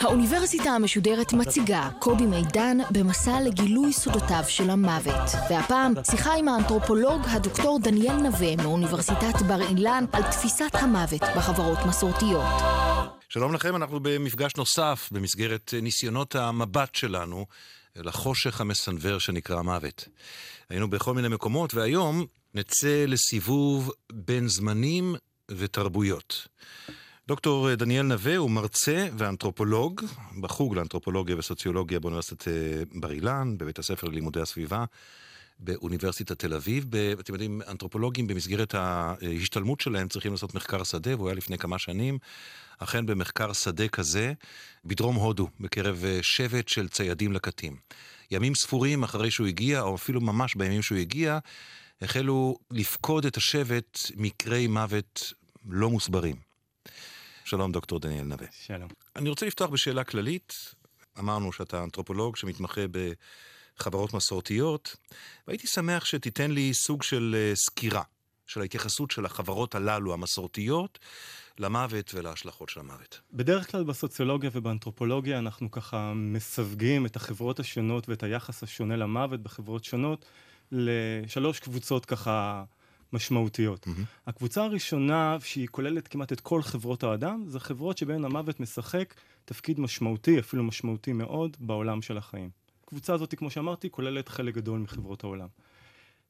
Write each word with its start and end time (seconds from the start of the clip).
האוניברסיטה 0.00 0.70
המשודרת 0.70 1.32
מציגה 1.32 1.88
קובי 1.98 2.26
מידן 2.26 2.78
במסע 2.90 3.40
לגילוי 3.40 3.92
סודותיו 3.92 4.44
של 4.48 4.70
המוות. 4.70 5.30
והפעם 5.50 5.92
שיחה 6.10 6.34
עם 6.34 6.48
האנתרופולוג 6.48 7.22
הדוקטור 7.26 7.78
דניאל 7.82 8.16
נווה 8.16 8.56
מאוניברסיטת 8.56 9.42
בר 9.46 9.60
אילן 9.70 10.04
על 10.12 10.22
תפיסת 10.22 10.74
המוות 10.74 11.22
בחברות 11.36 11.78
מסורתיות. 11.88 12.62
שלום 13.28 13.54
לכם, 13.54 13.76
אנחנו 13.76 14.00
במפגש 14.02 14.56
נוסף 14.56 15.08
במסגרת 15.12 15.74
ניסיונות 15.82 16.34
המבט 16.34 16.94
שלנו 16.94 17.46
לחושך 17.96 18.60
המסנוור 18.60 19.18
שנקרא 19.18 19.62
מוות. 19.62 20.08
היינו 20.70 20.90
בכל 20.90 21.14
מיני 21.14 21.28
מקומות, 21.28 21.74
והיום 21.74 22.26
נצא 22.58 23.04
לסיבוב 23.08 23.92
בין 24.12 24.48
זמנים 24.48 25.14
ותרבויות. 25.50 26.48
דוקטור 27.28 27.74
דניאל 27.74 28.02
נווה 28.06 28.36
הוא 28.36 28.50
מרצה 28.50 29.08
ואנתרופולוג 29.18 30.02
בחוג 30.40 30.74
לאנתרופולוגיה 30.74 31.36
וסוציולוגיה 31.38 32.00
באוניברסיטת 32.00 32.48
אה, 32.48 32.82
בר 32.94 33.10
אילן, 33.12 33.54
בבית 33.58 33.78
הספר 33.78 34.06
ללימודי 34.06 34.40
הסביבה, 34.40 34.84
באוניברסיטת 35.58 36.38
תל 36.38 36.54
אביב. 36.54 36.86
אתם 37.20 37.32
יודעים, 37.32 37.62
אנתרופולוגים 37.68 38.26
במסגרת 38.26 38.74
ההשתלמות 38.74 39.80
שלהם 39.80 40.08
צריכים 40.08 40.32
לעשות 40.32 40.54
מחקר 40.54 40.84
שדה, 40.84 41.16
והוא 41.16 41.28
היה 41.28 41.36
לפני 41.36 41.58
כמה 41.58 41.78
שנים, 41.78 42.18
אכן 42.78 43.06
במחקר 43.06 43.52
שדה 43.52 43.88
כזה, 43.88 44.32
בדרום 44.84 45.16
הודו, 45.16 45.48
בקרב 45.60 46.04
אה, 46.04 46.18
שבט 46.22 46.68
של 46.68 46.88
ציידים 46.88 47.32
לקטים. 47.32 47.76
ימים 48.30 48.54
ספורים 48.54 49.02
אחרי 49.02 49.30
שהוא 49.30 49.46
הגיע, 49.46 49.80
או 49.80 49.94
אפילו 49.94 50.20
ממש 50.20 50.54
בימים 50.54 50.82
שהוא 50.82 50.98
הגיע, 50.98 51.38
החלו 52.02 52.56
לפקוד 52.70 53.26
את 53.26 53.36
השבט 53.36 53.98
מקרי 54.16 54.66
מוות 54.66 55.32
לא 55.68 55.90
מוסברים. 55.90 56.36
שלום, 57.44 57.72
דוקטור 57.72 58.00
דניאל 58.00 58.24
נווה. 58.24 58.46
שלום. 58.50 58.88
אני 59.16 59.28
רוצה 59.28 59.46
לפתוח 59.46 59.70
בשאלה 59.70 60.04
כללית. 60.04 60.74
אמרנו 61.18 61.52
שאתה 61.52 61.84
אנתרופולוג 61.84 62.36
שמתמחה 62.36 62.80
בחברות 63.76 64.14
מסורתיות, 64.14 64.96
והייתי 65.46 65.66
שמח 65.66 66.04
שתיתן 66.04 66.50
לי 66.50 66.74
סוג 66.74 67.02
של 67.02 67.36
אה, 67.38 67.56
סקירה 67.56 68.02
של 68.46 68.60
ההתייחסות 68.60 69.10
של 69.10 69.24
החברות 69.24 69.74
הללו, 69.74 70.12
המסורתיות, 70.12 70.98
למוות 71.58 72.14
ולהשלכות 72.14 72.68
של 72.68 72.80
המוות. 72.80 73.20
בדרך 73.32 73.70
כלל 73.70 73.84
בסוציולוגיה 73.84 74.50
ובאנתרופולוגיה 74.52 75.38
אנחנו 75.38 75.70
ככה 75.70 76.12
מסווגים 76.14 77.06
את 77.06 77.16
החברות 77.16 77.60
השונות 77.60 78.08
ואת 78.08 78.22
היחס 78.22 78.62
השונה 78.62 78.96
למוות 78.96 79.42
בחברות 79.42 79.84
שונות 79.84 80.24
לשלוש 80.72 81.60
קבוצות 81.60 82.04
ככה 82.04 82.64
משמעותיות. 83.12 83.86
Mm-hmm. 83.86 84.26
הקבוצה 84.26 84.64
הראשונה, 84.64 85.36
שהיא 85.40 85.68
כוללת 85.70 86.08
כמעט 86.08 86.32
את 86.32 86.40
כל 86.40 86.62
חברות 86.62 87.02
האדם, 87.02 87.44
זה 87.46 87.60
חברות 87.60 87.98
שבהן 87.98 88.24
המוות 88.24 88.60
משחק 88.60 89.14
תפקיד 89.44 89.80
משמעותי, 89.80 90.38
אפילו 90.38 90.64
משמעותי 90.64 91.12
מאוד, 91.12 91.56
בעולם 91.60 92.02
של 92.02 92.18
החיים. 92.18 92.50
הקבוצה 92.84 93.14
הזאת, 93.14 93.34
כמו 93.34 93.50
שאמרתי, 93.50 93.90
כוללת 93.90 94.28
חלק 94.28 94.54
גדול 94.54 94.78
מחברות 94.78 95.24
העולם. 95.24 95.48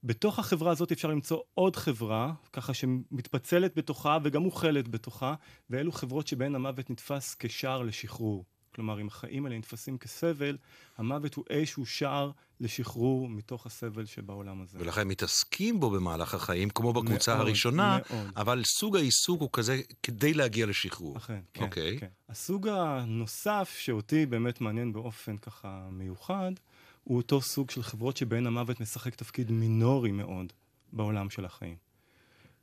בתוך 0.04 0.38
החברה 0.38 0.70
הזאת 0.70 0.92
אפשר 0.92 1.08
למצוא 1.08 1.38
עוד 1.54 1.76
חברה, 1.76 2.32
ככה 2.52 2.74
שמתפצלת 2.74 3.76
בתוכה 3.76 4.18
וגם 4.24 4.42
מוכלת 4.42 4.88
בתוכה, 4.88 5.34
ואלו 5.70 5.92
חברות 5.92 6.26
שבהן 6.26 6.54
המוות 6.54 6.90
נתפס 6.90 7.36
כשער 7.38 7.82
לשחרור. 7.82 8.44
כלומר, 8.74 9.00
אם 9.00 9.06
החיים 9.06 9.46
האלה 9.46 9.58
נתפסים 9.58 9.98
כסבל, 9.98 10.56
המוות 10.98 11.34
הוא 11.34 11.44
איזשהו 11.50 11.86
שער 11.86 12.30
לשחרור 12.60 13.28
מתוך 13.28 13.66
הסבל 13.66 14.06
שבעולם 14.06 14.62
הזה. 14.62 14.78
ולכן 14.80 15.08
מתעסקים 15.08 15.80
בו 15.80 15.90
במהלך 15.90 16.34
החיים, 16.34 16.70
כמו 16.70 16.92
בקבוצה 16.92 17.34
מאוד, 17.34 17.46
הראשונה, 17.46 17.98
מאוד. 18.10 18.26
אבל 18.36 18.62
סוג 18.64 18.96
העיסוק 18.96 19.40
הוא 19.40 19.48
כזה 19.52 19.80
כדי 20.02 20.34
להגיע 20.34 20.66
לשחרור. 20.66 21.16
אכן, 21.16 21.40
כן, 21.54 21.60
okay. 21.60 21.64
אוקיי. 21.64 21.98
כן. 21.98 22.06
הסוג 22.28 22.68
הנוסף 22.68 23.76
שאותי 23.78 24.26
באמת 24.26 24.60
מעניין 24.60 24.92
באופן 24.92 25.36
ככה 25.36 25.88
מיוחד, 25.90 26.52
הוא 27.04 27.16
אותו 27.16 27.40
סוג 27.40 27.70
של 27.70 27.82
חברות 27.82 28.16
שבהן 28.16 28.46
המוות 28.46 28.80
משחק 28.80 29.14
תפקיד 29.14 29.50
מינורי 29.50 30.12
מאוד 30.12 30.52
בעולם 30.92 31.30
של 31.30 31.44
החיים. 31.44 31.76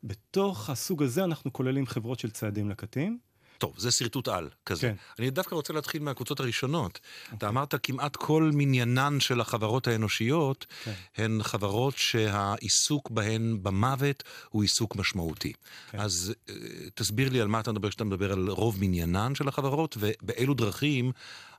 בתוך 0.03 0.69
הסוג 0.69 1.03
הזה 1.03 1.23
אנחנו 1.23 1.53
כוללים 1.53 1.85
חברות 1.85 2.19
של 2.19 2.31
צעדים 2.31 2.69
לקטים, 2.69 3.19
טוב, 3.57 3.73
זה 3.77 3.91
שרטוט 3.91 4.27
על 4.27 4.49
כזה. 4.65 4.81
כן. 4.81 4.95
אני 5.19 5.29
דווקא 5.29 5.55
רוצה 5.55 5.73
להתחיל 5.73 6.03
מהקבוצות 6.03 6.39
הראשונות. 6.39 6.99
Okay. 6.99 7.35
אתה 7.35 7.47
אמרת 7.47 7.75
כמעט 7.83 8.15
כל 8.15 8.51
מניינן 8.53 9.19
של 9.19 9.41
החברות 9.41 9.87
האנושיות 9.87 10.65
okay. 10.69 10.85
כן. 10.85 11.23
הן 11.23 11.43
חברות 11.43 11.97
שהעיסוק 11.97 13.09
בהן 13.11 13.57
במוות 13.61 14.23
הוא 14.49 14.61
עיסוק 14.61 14.95
משמעותי. 14.95 15.53
Okay. 15.55 15.91
כן. 15.91 15.99
אז 15.99 16.33
uh, 16.47 16.51
תסביר 16.95 17.29
לי 17.29 17.41
על 17.41 17.47
מה 17.47 17.59
אתה 17.59 17.71
מדבר 17.71 17.89
כשאתה 17.89 18.03
מדבר 18.03 18.31
על 18.31 18.49
רוב 18.49 18.77
מניינן 18.79 19.35
של 19.35 19.47
החברות, 19.47 19.97
ובאילו 19.99 20.53
דרכים 20.53 21.11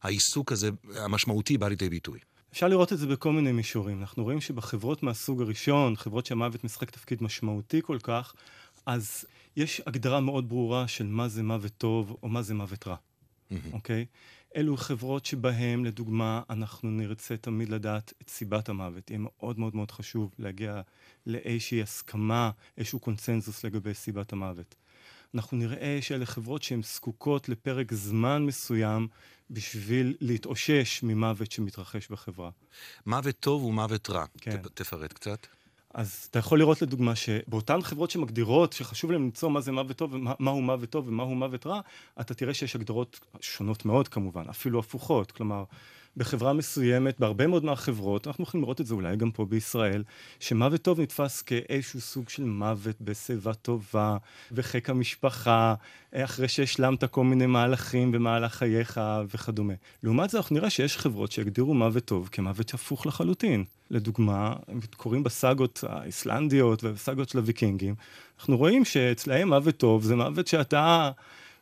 העיסוק 0.02 0.52
הזה, 0.52 0.70
המשמעותי, 0.94 1.58
בא 1.58 1.68
לידי 1.68 1.88
ביטוי. 1.88 2.18
אפשר 2.52 2.68
לראות 2.68 2.92
את 2.92 2.98
זה 2.98 3.06
בכל 3.06 3.32
מיני 3.32 3.52
מישורים. 3.52 4.00
אנחנו 4.00 4.24
רואים 4.24 4.40
שבחברות 4.40 5.02
מהסוג 5.02 5.42
הראשון, 5.42 5.96
חברות 5.96 6.26
שהמוות 6.26 6.64
משחק 6.64 6.90
תפקיד 6.90 7.22
משמעותי 7.22 7.80
כל 7.82 7.98
כך, 8.02 8.34
אז 8.86 9.24
יש 9.56 9.82
הגדרה 9.86 10.20
מאוד 10.20 10.48
ברורה 10.48 10.88
של 10.88 11.06
מה 11.06 11.28
זה 11.28 11.42
מוות 11.42 11.72
טוב 11.78 12.16
או 12.22 12.28
מה 12.28 12.42
זה 12.42 12.54
מוות 12.54 12.86
רע, 12.86 12.96
אוקיי? 13.72 14.06
Okay? 14.08 14.36
אלו 14.56 14.76
חברות 14.76 15.26
שבהן, 15.26 15.84
לדוגמה, 15.84 16.42
אנחנו 16.50 16.90
נרצה 16.90 17.36
תמיד 17.36 17.68
לדעת 17.68 18.12
את 18.22 18.28
סיבת 18.28 18.68
המוות. 18.68 19.10
יהיה 19.10 19.20
מאוד 19.22 19.58
מאוד 19.58 19.76
מאוד 19.76 19.90
חשוב 19.90 20.34
להגיע 20.38 20.80
לאיזושהי 21.26 21.82
הסכמה, 21.82 22.50
איזשהו 22.78 22.98
קונצנזוס 22.98 23.64
לגבי 23.64 23.94
סיבת 23.94 24.32
המוות. 24.32 24.74
אנחנו 25.34 25.56
נראה 25.56 25.98
שאלה 26.00 26.26
חברות 26.26 26.62
שהן 26.62 26.82
זקוקות 26.82 27.48
לפרק 27.48 27.94
זמן 27.94 28.46
מסוים 28.46 29.08
בשביל 29.50 30.16
להתאושש 30.20 31.02
ממוות 31.02 31.52
שמתרחש 31.52 32.08
בחברה. 32.08 32.50
מוות 33.06 33.40
טוב 33.40 33.64
ומוות 33.64 34.10
רע. 34.10 34.24
כן. 34.40 34.62
תפרט 34.74 35.12
קצת. 35.12 35.46
אז 35.96 36.26
אתה 36.30 36.38
יכול 36.38 36.58
לראות 36.58 36.82
לדוגמה 36.82 37.16
שבאותן 37.16 37.82
חברות 37.82 38.10
שמגדירות, 38.10 38.72
שחשוב 38.72 39.10
להן 39.10 39.22
למצוא 39.22 39.50
מה 39.50 39.60
זה 39.60 39.72
מוות 39.72 39.96
טוב 39.96 40.14
ומהו 40.14 40.62
מוות 40.62 40.90
טוב 40.90 41.08
ומהו 41.08 41.34
מוות 41.34 41.66
רע, 41.66 41.80
אתה 42.20 42.34
תראה 42.34 42.54
שיש 42.54 42.76
הגדרות 42.76 43.20
שונות 43.40 43.84
מאוד 43.84 44.08
כמובן, 44.08 44.44
אפילו 44.50 44.78
הפוכות. 44.78 45.32
כלומר, 45.32 45.64
בחברה 46.16 46.52
מסוימת, 46.52 47.20
בהרבה 47.20 47.46
מאוד 47.46 47.64
מהחברות, 47.64 48.26
אנחנו 48.26 48.44
יכולים 48.44 48.62
לראות 48.62 48.80
את 48.80 48.86
זה 48.86 48.94
אולי 48.94 49.16
גם 49.16 49.30
פה 49.30 49.44
בישראל, 49.44 50.04
שמוות 50.40 50.82
טוב 50.82 51.00
נתפס 51.00 51.42
כאיזשהו 51.42 52.00
סוג 52.00 52.28
של 52.28 52.44
מוות 52.44 52.96
בשיבה 53.00 53.54
טובה, 53.54 54.16
בחיק 54.52 54.90
המשפחה, 54.90 55.74
אחרי 56.14 56.48
שהשלמת 56.48 57.04
כל 57.04 57.24
מיני 57.24 57.46
מהלכים 57.46 58.12
במהלך 58.12 58.54
חייך 58.54 59.00
וכדומה. 59.28 59.74
לעומת 60.02 60.30
זה 60.30 60.38
אנחנו 60.38 60.56
נראה 60.56 60.70
שיש 60.70 60.98
חברות 60.98 61.32
שהגדירו 61.32 61.74
מוות 61.74 62.04
טוב 62.04 62.28
כמוות 62.32 62.74
הפוך 62.74 63.06
לחלוטין. 63.06 63.64
לדוגמה, 63.90 64.54
קוראים 64.96 65.22
בסאגות 65.22 65.84
האיסלנדיות 65.88 66.84
ובסאגות 66.84 67.28
של 67.28 67.38
הוויקינגים, 67.38 67.94
אנחנו 68.38 68.56
רואים 68.56 68.84
שאצלהם 68.84 69.48
מוות 69.48 69.76
טוב 69.76 70.02
זה 70.02 70.16
מוות 70.16 70.46
שאתה... 70.46 71.10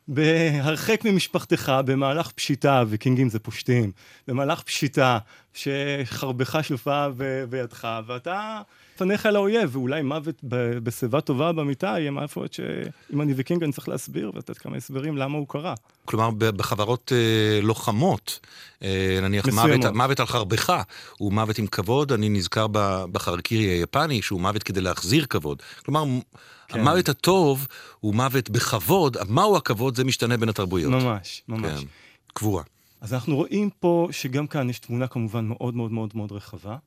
בהרחק 0.07 1.05
ממשפחתך, 1.05 1.73
במהלך 1.85 2.31
פשיטה, 2.31 2.83
ויקינגים 2.87 3.29
זה 3.29 3.39
פושטים, 3.39 3.91
במהלך 4.27 4.61
פשיטה, 4.63 5.17
שחרבך 5.55 6.59
שלפה 6.63 7.07
בידך, 7.49 7.87
ואתה 8.07 8.61
פניך 8.97 9.25
אל 9.25 9.35
האויב, 9.35 9.75
ואולי 9.75 10.01
מוות 10.01 10.35
בשיבה 10.83 11.21
טובה 11.21 11.51
במיטה 11.51 11.87
יהיה 11.87 12.11
מוות 12.11 12.53
שאם 12.53 13.21
אני 13.21 13.33
ויקינג 13.33 13.63
אני 13.63 13.71
צריך 13.71 13.89
להסביר 13.89 14.31
ולתת 14.33 14.57
כמה 14.57 14.77
הסברים 14.77 15.17
למה 15.17 15.37
הוא 15.37 15.47
קרה. 15.47 15.73
כלומר, 16.05 16.29
בחברות 16.31 17.11
אה, 17.15 17.61
לוחמות, 17.61 18.39
אה, 18.83 19.19
נניח 19.21 19.45
מוות, 19.47 19.85
מוות 19.93 20.19
על 20.19 20.25
חרבך 20.25 20.73
הוא 21.17 21.33
מוות 21.33 21.57
עם 21.57 21.67
כבוד, 21.67 22.11
אני 22.11 22.29
נזכר 22.29 22.67
בחרקירי 23.11 23.63
היפני 23.63 24.21
שהוא 24.21 24.41
מוות 24.41 24.63
כדי 24.63 24.81
להחזיר 24.81 25.25
כבוד. 25.25 25.61
כלומר, 25.85 26.03
כן. 26.67 26.79
המוות 26.79 27.09
הטוב 27.09 27.67
הוא 27.99 28.15
מוות 28.15 28.49
בכבוד, 28.49 29.17
מהו 29.29 29.57
הכבוד 29.57 29.95
זה 29.95 30.03
משתנה 30.03 30.37
בין 30.37 30.49
התרבויות. 30.49 30.91
ממש, 30.91 31.43
ממש. 31.47 31.79
כן, 31.79 31.85
קבורה. 32.33 32.63
אז 33.05 33.13
אנחנו 33.13 33.35
רואים 33.35 33.69
פה 33.69 34.07
שגם 34.11 34.47
כאן 34.47 34.69
יש 34.69 34.79
תמונה 34.79 35.07
כמובן 35.07 35.45
מאוד 35.45 35.75
מאוד 35.75 35.91
מאוד 35.91 36.11
מאוד 36.15 36.31
רחבה. 36.31 36.77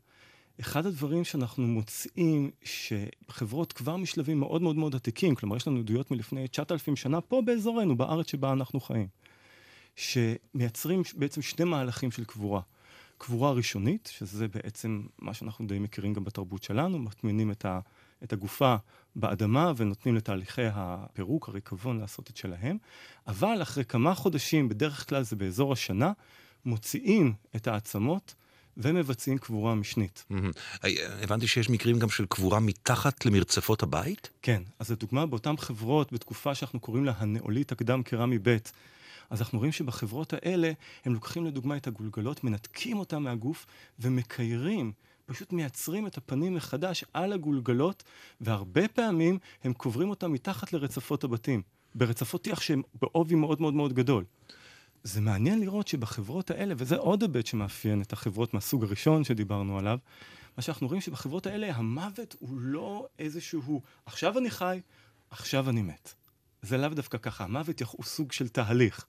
אחד 0.60 0.86
הדברים 0.86 1.24
שאנחנו 1.24 1.66
מוצאים, 1.66 2.50
שחברות 2.62 3.72
כבר 3.72 3.96
משלבים 3.96 4.40
מאוד 4.40 4.62
מאוד 4.62 4.76
מאוד 4.76 4.94
עתיקים, 4.94 5.34
כלומר 5.34 5.56
יש 5.56 5.68
לנו 5.68 5.78
עדויות 5.78 6.10
מלפני 6.10 6.48
9,000 6.48 6.96
שנה 6.96 7.20
פה 7.20 7.42
באזורנו, 7.44 7.96
בארץ 7.96 8.30
שבה 8.30 8.52
אנחנו 8.52 8.80
חיים, 8.80 9.06
שמייצרים 9.96 11.02
בעצם 11.14 11.42
שני 11.42 11.64
מהלכים 11.64 12.10
של 12.10 12.24
קבורה. 12.24 12.60
קבורה 13.18 13.52
ראשונית, 13.52 14.10
שזה 14.16 14.48
בעצם 14.48 15.02
מה 15.18 15.34
שאנחנו 15.34 15.66
די 15.66 15.78
מכירים 15.78 16.12
גם 16.14 16.24
בתרבות 16.24 16.62
שלנו, 16.62 16.98
מטמינים 16.98 17.50
את, 17.50 17.64
ה, 17.64 17.80
את 18.24 18.32
הגופה 18.32 18.76
באדמה 19.16 19.72
ונותנים 19.76 20.14
לתהליכי 20.14 20.62
הפירוק, 20.72 21.48
הריקבון, 21.48 22.00
לעשות 22.00 22.30
את 22.30 22.36
שלהם, 22.36 22.78
אבל 23.26 23.62
אחרי 23.62 23.84
כמה 23.84 24.14
חודשים, 24.14 24.68
בדרך 24.68 25.08
כלל 25.08 25.22
זה 25.22 25.36
באזור 25.36 25.72
השנה, 25.72 26.12
מוציאים 26.64 27.34
את 27.56 27.68
העצמות 27.68 28.34
ומבצעים 28.76 29.38
קבורה 29.38 29.74
משנית. 29.74 30.24
אה, 30.84 30.90
הבנתי 31.22 31.46
שיש 31.46 31.70
מקרים 31.70 31.98
גם 31.98 32.08
של 32.08 32.26
קבורה 32.26 32.60
מתחת 32.60 33.26
למרצפות 33.26 33.82
הבית? 33.82 34.30
כן, 34.42 34.62
אז 34.78 34.90
לדוגמה, 34.90 35.26
באותן 35.26 35.56
חברות, 35.56 36.12
בתקופה 36.12 36.54
שאנחנו 36.54 36.80
קוראים 36.80 37.04
לה 37.04 37.12
הנאולית 37.16 37.72
הקדם 37.72 38.02
קרמי 38.02 38.38
ב', 38.42 38.56
אז 39.30 39.40
אנחנו 39.40 39.58
רואים 39.58 39.72
שבחברות 39.72 40.32
האלה, 40.32 40.72
הם 41.04 41.14
לוקחים 41.14 41.46
לדוגמה 41.46 41.76
את 41.76 41.86
הגולגלות, 41.86 42.44
מנתקים 42.44 42.98
אותם 42.98 43.22
מהגוף 43.22 43.66
ומקיירים, 43.98 44.92
פשוט 45.28 45.52
מייצרים 45.52 46.06
את 46.06 46.16
הפנים 46.16 46.54
מחדש 46.54 47.04
על 47.14 47.32
הגולגלות, 47.32 48.02
והרבה 48.40 48.88
פעמים 48.88 49.38
הם 49.64 49.72
קוברים 49.72 50.10
אותם 50.10 50.32
מתחת 50.32 50.72
לרצפות 50.72 51.25
הבתים, 51.25 51.62
ברצפות 51.94 52.42
טיח 52.44 52.60
שהם 52.60 52.82
בעובי 53.02 53.34
מאוד 53.34 53.60
מאוד 53.60 53.75
מאוד 53.75 53.92
גדול. 53.92 54.25
זה 55.02 55.20
מעניין 55.20 55.60
לראות 55.60 55.88
שבחברות 55.88 56.50
האלה, 56.50 56.75
וזה 56.76 56.96
עוד 56.96 57.22
היבט 57.22 57.46
שמאפיין 57.46 58.02
את 58.02 58.12
החברות 58.12 58.54
מהסוג 58.54 58.84
הראשון 58.84 59.25
שדיברנו 59.25 59.78
עליו, 59.78 59.98
מה 60.56 60.62
שאנחנו 60.62 60.86
רואים 60.86 61.00
שבחברות 61.00 61.46
האלה 61.46 61.76
המוות 61.76 62.36
הוא 62.38 62.60
לא 62.60 63.06
איזשהו, 63.19 63.82
עכשיו 64.06 64.38
אני 64.38 64.50
חי, 64.50 64.80
עכשיו 65.30 65.70
אני 65.70 65.82
מת. 65.82 66.14
זה 66.62 66.76
לאו 66.78 66.88
דווקא 66.88 67.19
ככה, 67.19 67.44
המוות 67.44 67.82
הוא 67.82 68.04
סוג 68.04 68.32
של 68.32 68.48
תהליך. 68.48 69.06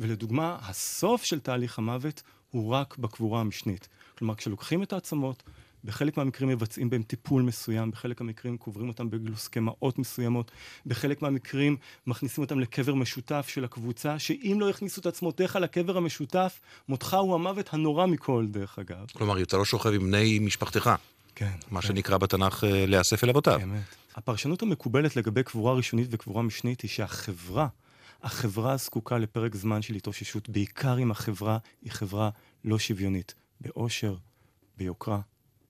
ולדוגמה, 0.00 0.56
הסוף 0.60 1.24
של 1.24 1.40
תהליך 1.40 1.78
המוות 1.78 2.22
הוא 2.50 2.72
רק 2.72 2.98
בקבורה 2.98 3.40
המשנית. 3.40 3.88
כלומר, 4.18 4.34
כשלוקחים 4.34 4.82
את 4.82 4.92
העצמות, 4.92 5.42
בחלק 5.84 6.16
מהמקרים 6.16 6.48
מבצעים 6.48 6.90
בהם 6.90 7.02
טיפול 7.02 7.42
מסוים, 7.42 7.90
בחלק 7.90 8.20
מהמקרים 8.20 8.56
קוברים 8.56 8.88
אותם 8.88 9.10
בגלוסקמאות 9.10 9.98
מסוימות, 9.98 10.50
בחלק 10.86 11.22
מהמקרים 11.22 11.76
מכניסים 12.06 12.44
אותם 12.44 12.60
לקבר 12.60 12.94
משותף 12.94 13.46
של 13.48 13.64
הקבוצה, 13.64 14.18
שאם 14.18 14.56
לא 14.60 14.70
יכניסו 14.70 15.00
את 15.00 15.06
עצמותיך 15.06 15.56
לקבר 15.56 15.96
המשותף, 15.96 16.60
מותך 16.88 17.16
הוא 17.20 17.34
המוות 17.34 17.74
הנורא 17.74 18.06
מכל, 18.06 18.46
דרך 18.50 18.78
אגב. 18.78 19.06
כלומר, 19.12 19.42
אתה 19.42 19.56
לא 19.56 19.64
שוכב 19.64 19.92
עם 19.92 20.00
בני 20.00 20.38
משפחתך. 20.38 20.90
כן. 21.34 21.50
מה 21.70 21.80
כן. 21.80 21.88
שנקרא 21.88 22.18
בתנ"ך 22.18 22.64
אה, 22.64 22.86
להיאסף 22.86 23.24
אל 23.24 23.30
אבותיו. 23.30 23.58
באמת. 23.58 23.82
הפרשנות 24.14 24.62
המקובלת 24.62 25.16
לגבי 25.16 25.42
קבורה 25.42 25.74
ראשונית 25.74 26.08
וקבורה 26.10 26.42
משנית 26.42 26.80
היא 26.80 26.90
שהחברה, 26.90 27.66
החברה 28.22 28.76
זקוקה 28.76 29.18
לפרק 29.18 29.54
זמן 29.54 29.82
של 29.82 29.94
התאוששות, 29.94 30.48
בעיקר 30.48 30.98
אם 30.98 31.10
החברה 31.10 31.58
היא 31.82 31.92
חברה 31.92 32.30
לא 32.64 32.78
שוויונית, 32.78 33.34
בעושר, 33.60 34.16
ביוקרה, 34.76 35.20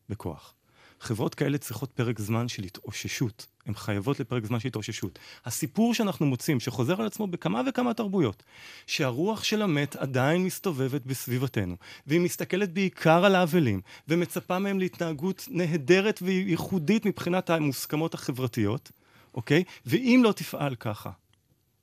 בכוח. 0.09 0.55
חברות 1.01 1.35
כאלה 1.35 1.59
צריכות 1.59 1.93
פרק 1.93 2.21
זמן 2.21 2.49
של 2.49 2.63
התאוששות. 2.63 3.47
הן 3.67 3.75
חייבות 3.75 4.21
לפרק 4.21 4.45
זמן 4.47 4.61
של 4.61 4.69
התאוששות. 4.69 5.19
הסיפור 5.45 5.95
שאנחנו 5.95 6.27
מוצאים, 6.27 6.61
שחוזר 6.61 7.01
על 7.01 7.07
עצמו 7.07 7.27
בכמה 7.27 7.63
וכמה 7.69 7.95
תרבויות, 7.95 8.43
שהרוח 8.87 9.45
של 9.45 9.63
המת 9.63 9.97
עדיין 9.97 10.45
מסתובבת 10.45 11.03
בסביבתנו, 11.07 11.77
והיא 12.07 12.21
מסתכלת 12.21 12.73
בעיקר 12.73 13.25
על 13.25 13.35
האבלים, 13.35 13.81
ומצפה 14.09 14.59
מהם 14.59 14.79
להתנהגות 14.79 15.49
נהדרת 15.51 16.19
וייחודית 16.23 17.07
מבחינת 17.07 17.51
המוסכמות 17.51 18.15
החברתיות, 18.15 18.91
אוקיי? 19.35 19.65
ואם 19.87 20.21
לא 20.25 20.33
תפעל 20.33 20.75
ככה, 20.75 21.11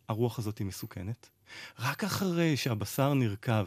הרוח 0.09 0.39
הזאת 0.39 0.57
היא 0.57 0.67
מסוכנת. 0.67 1.29
רק 1.79 2.03
אחרי 2.03 2.57
שהבשר 2.57 3.13
נרקב, 3.13 3.65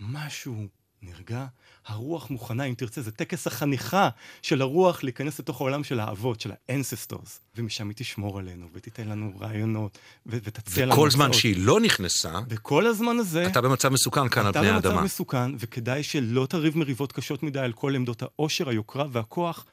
משהו 0.00 0.66
נרגע, 1.02 1.46
הרוח 1.86 2.30
מוכנה, 2.30 2.64
אם 2.64 2.74
תרצה, 2.74 3.02
זה 3.02 3.10
טקס 3.10 3.46
החניכה 3.46 4.08
של 4.42 4.62
הרוח 4.62 5.02
להיכנס 5.02 5.38
לתוך 5.38 5.60
העולם 5.60 5.84
של 5.84 6.00
האבות, 6.00 6.40
של 6.40 6.50
ה 6.68 6.75
ancestors. 6.75 7.40
ומשם 7.56 7.88
היא 7.88 7.96
תשמור 7.96 8.38
עלינו, 8.38 8.68
ותיתן 8.72 9.08
לנו 9.08 9.32
רעיונות, 9.40 9.98
ו- 10.26 10.38
ותציע 10.44 10.86
לנו... 10.86 10.94
וכל 10.94 11.10
זמן 11.10 11.32
שהיא 11.32 11.56
לא 11.58 11.80
נכנסה, 11.80 12.32
וכל 12.48 12.86
הזמן 12.86 13.18
הזה... 13.18 13.46
אתה 13.46 13.60
במצב 13.60 13.88
מסוכן 13.88 14.28
כאן 14.28 14.46
על 14.46 14.52
פני 14.52 14.68
אתה 14.68 14.74
האדמה. 14.74 14.92
במצב 14.92 15.04
מסוכן, 15.04 15.54
וכדאי 15.58 16.02
שלא 16.02 16.46
תריב 16.46 16.78
מריבות 16.78 17.12
קשות 17.12 17.42
מדי 17.42 17.60
על 17.60 17.72
כל 17.72 17.94
עמדות 17.94 18.22
העושר, 18.22 18.68
היוקרה 18.68 19.06
והכוח 19.10 19.66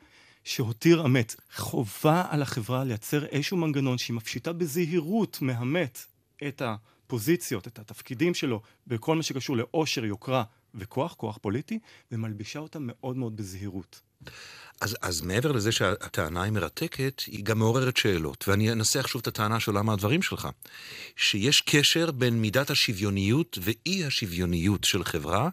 שהותיר 0.48 1.02
המת. 1.02 1.36
חובה 1.56 2.26
על 2.30 2.42
החברה 2.42 2.84
לייצר 2.84 3.26
איזשהו 3.26 3.58
מנגנון 3.58 3.98
שהיא 3.98 4.16
מפשיטה 4.16 4.54
בזהירות 4.54 5.42
מהמת 5.42 6.06
את 6.48 6.62
הפוזיציות, 6.66 7.68
את 7.68 7.80
התפקידים 7.80 8.34
שלו, 8.34 8.62
בכל 8.88 9.16
מה 9.16 9.24
שקשור 9.24 9.58
לעושר, 9.58 10.06
יוקרה 10.06 10.44
וכוח, 10.76 11.14
כוח 11.14 11.38
פוליטי, 11.38 11.80
ומלבישה 12.12 12.60
אותם 12.60 12.84
מאוד 12.88 13.18
מאוד 13.18 13.38
בזהירות. 13.38 14.02
אז, 14.82 14.98
אז 15.02 15.22
מעבר 15.22 15.52
לזה 15.52 15.72
שהטענה 15.72 16.44
היא 16.44 16.52
מרתקת, 16.52 17.22
היא 17.28 17.44
גם 17.44 17.60
מעוררת 17.60 17.98
שאלות. 17.98 18.48
ואני 18.48 18.72
אנסח 18.72 19.08
שוב 19.08 19.20
את 19.22 19.28
הטענה 19.28 19.60
של 19.60 19.78
למה 19.78 19.94
הדברים 19.94 20.22
שלך. 20.22 20.48
שיש 21.16 21.62
קשר 21.62 22.12
בין 22.12 22.42
מידת 22.42 22.70
השוויוניות 22.70 23.58
ואי 23.62 24.06
השוויוניות 24.06 24.84
של 24.84 25.04
חברה, 25.04 25.50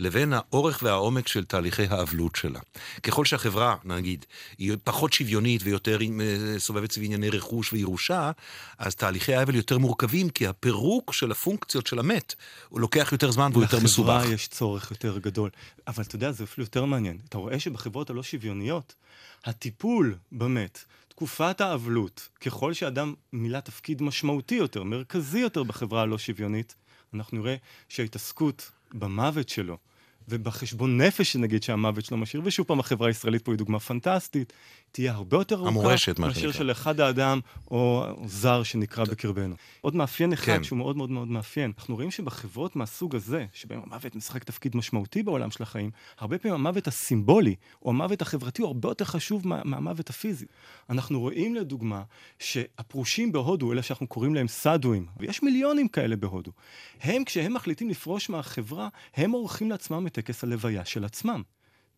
לבין 0.00 0.32
האורך 0.32 0.80
והעומק 0.82 1.28
של 1.28 1.44
תהליכי 1.44 1.82
האבלות 1.82 2.36
שלה. 2.36 2.60
ככל 3.02 3.24
שהחברה, 3.24 3.76
נגיד, 3.84 4.24
היא 4.58 4.76
פחות 4.84 5.12
שוויונית 5.12 5.62
ויותר 5.64 5.98
אה, 6.00 6.58
סובבת 6.58 6.92
סביב 6.92 7.04
ענייני 7.04 7.30
רכוש 7.30 7.72
וירושה, 7.72 8.30
אז 8.78 8.94
תהליכי 8.94 9.34
האבל 9.34 9.54
יותר 9.54 9.78
מורכבים, 9.78 10.30
כי 10.30 10.46
הפירוק 10.46 11.12
של 11.12 11.30
הפונקציות 11.30 11.86
של 11.86 11.98
המת, 11.98 12.34
הוא 12.68 12.80
לוקח 12.80 13.08
יותר 13.12 13.30
זמן 13.30 13.50
והוא 13.52 13.64
יותר 13.64 13.80
מסובך. 13.80 14.14
לחברה 14.14 14.34
יש 14.34 14.48
צורך 14.48 14.90
יותר 14.90 15.18
גדול. 15.18 15.50
אבל 15.86 16.02
אתה 16.02 16.16
יודע, 16.16 16.32
זה 16.32 16.44
אפילו 16.44 16.64
יותר 16.64 16.84
מעניין. 16.84 17.18
אתה 17.28 17.38
רואה 17.38 17.60
שבחברות 17.60 18.05
הלא 18.10 18.22
שוויוניות, 18.22 18.94
הטיפול 19.44 20.14
במת, 20.32 20.84
תקופת 21.08 21.60
האבלות, 21.60 22.28
ככל 22.40 22.72
שאדם 22.72 23.14
מילא 23.32 23.60
תפקיד 23.60 24.02
משמעותי 24.02 24.54
יותר, 24.54 24.82
מרכזי 24.82 25.38
יותר 25.38 25.62
בחברה 25.62 26.02
הלא 26.02 26.18
שוויונית, 26.18 26.74
אנחנו 27.14 27.38
נראה 27.38 27.56
שההתעסקות 27.88 28.70
במוות 28.92 29.48
שלו, 29.48 29.78
ובחשבון 30.28 31.00
נפש, 31.00 31.36
נגיד, 31.36 31.62
שהמוות 31.62 32.04
שלו 32.04 32.16
משאיר, 32.16 32.42
ושוב 32.44 32.66
פעם, 32.66 32.80
החברה 32.80 33.08
הישראלית 33.08 33.42
פה 33.42 33.52
היא 33.52 33.58
דוגמה 33.58 33.80
פנטסטית, 33.80 34.52
תהיה 34.96 35.12
הרבה 35.12 35.36
יותר 35.36 35.54
ארוכה, 35.54 35.68
המורשת, 35.68 36.18
מה 36.18 36.26
מאשר 36.26 36.40
שנקרא. 36.40 36.52
של 36.52 36.70
אחד 36.70 37.00
האדם 37.00 37.40
או 37.70 38.06
זר 38.26 38.62
שנקרא 38.62 39.04
בקרבנו. 39.04 39.54
עוד 39.80 39.96
מאפיין 39.96 40.32
אחד 40.32 40.56
כן. 40.56 40.64
שהוא 40.64 40.78
מאוד 40.78 40.96
מאוד 40.96 41.10
מאוד 41.10 41.28
מאפיין. 41.28 41.72
אנחנו 41.78 41.94
רואים 41.94 42.10
שבחברות 42.10 42.76
מהסוג 42.76 43.16
הזה, 43.16 43.46
שבהם 43.52 43.80
המוות 43.84 44.16
משחק 44.16 44.44
תפקיד 44.44 44.76
משמעותי 44.76 45.22
בעולם 45.22 45.50
של 45.50 45.62
החיים, 45.62 45.90
הרבה 46.18 46.38
פעמים 46.38 46.54
המוות 46.54 46.86
הסימבולי, 46.86 47.54
או 47.82 47.90
המוות 47.90 48.22
החברתי, 48.22 48.62
הוא 48.62 48.66
הרבה 48.66 48.88
יותר 48.88 49.04
חשוב 49.04 49.48
מה, 49.48 49.60
מהמוות 49.64 50.10
הפיזי. 50.10 50.46
אנחנו 50.90 51.20
רואים 51.20 51.54
לדוגמה 51.54 52.02
שהפרושים 52.38 53.32
בהודו, 53.32 53.72
אלה 53.72 53.82
שאנחנו 53.82 54.06
קוראים 54.06 54.34
להם 54.34 54.48
סדואים, 54.48 55.06
ויש 55.20 55.42
מיליונים 55.42 55.88
כאלה 55.88 56.16
בהודו, 56.16 56.52
הם, 57.00 57.24
כשהם 57.24 57.54
מחליטים 57.54 57.88
לפרוש 57.90 58.30
מהחברה, 58.30 58.88
הם 59.14 59.30
עורכים 59.30 59.70
לעצמם 59.70 60.06
את 60.06 60.12
טקס 60.12 60.44
הלוויה 60.44 60.84
של 60.84 61.04
עצמם. 61.04 61.42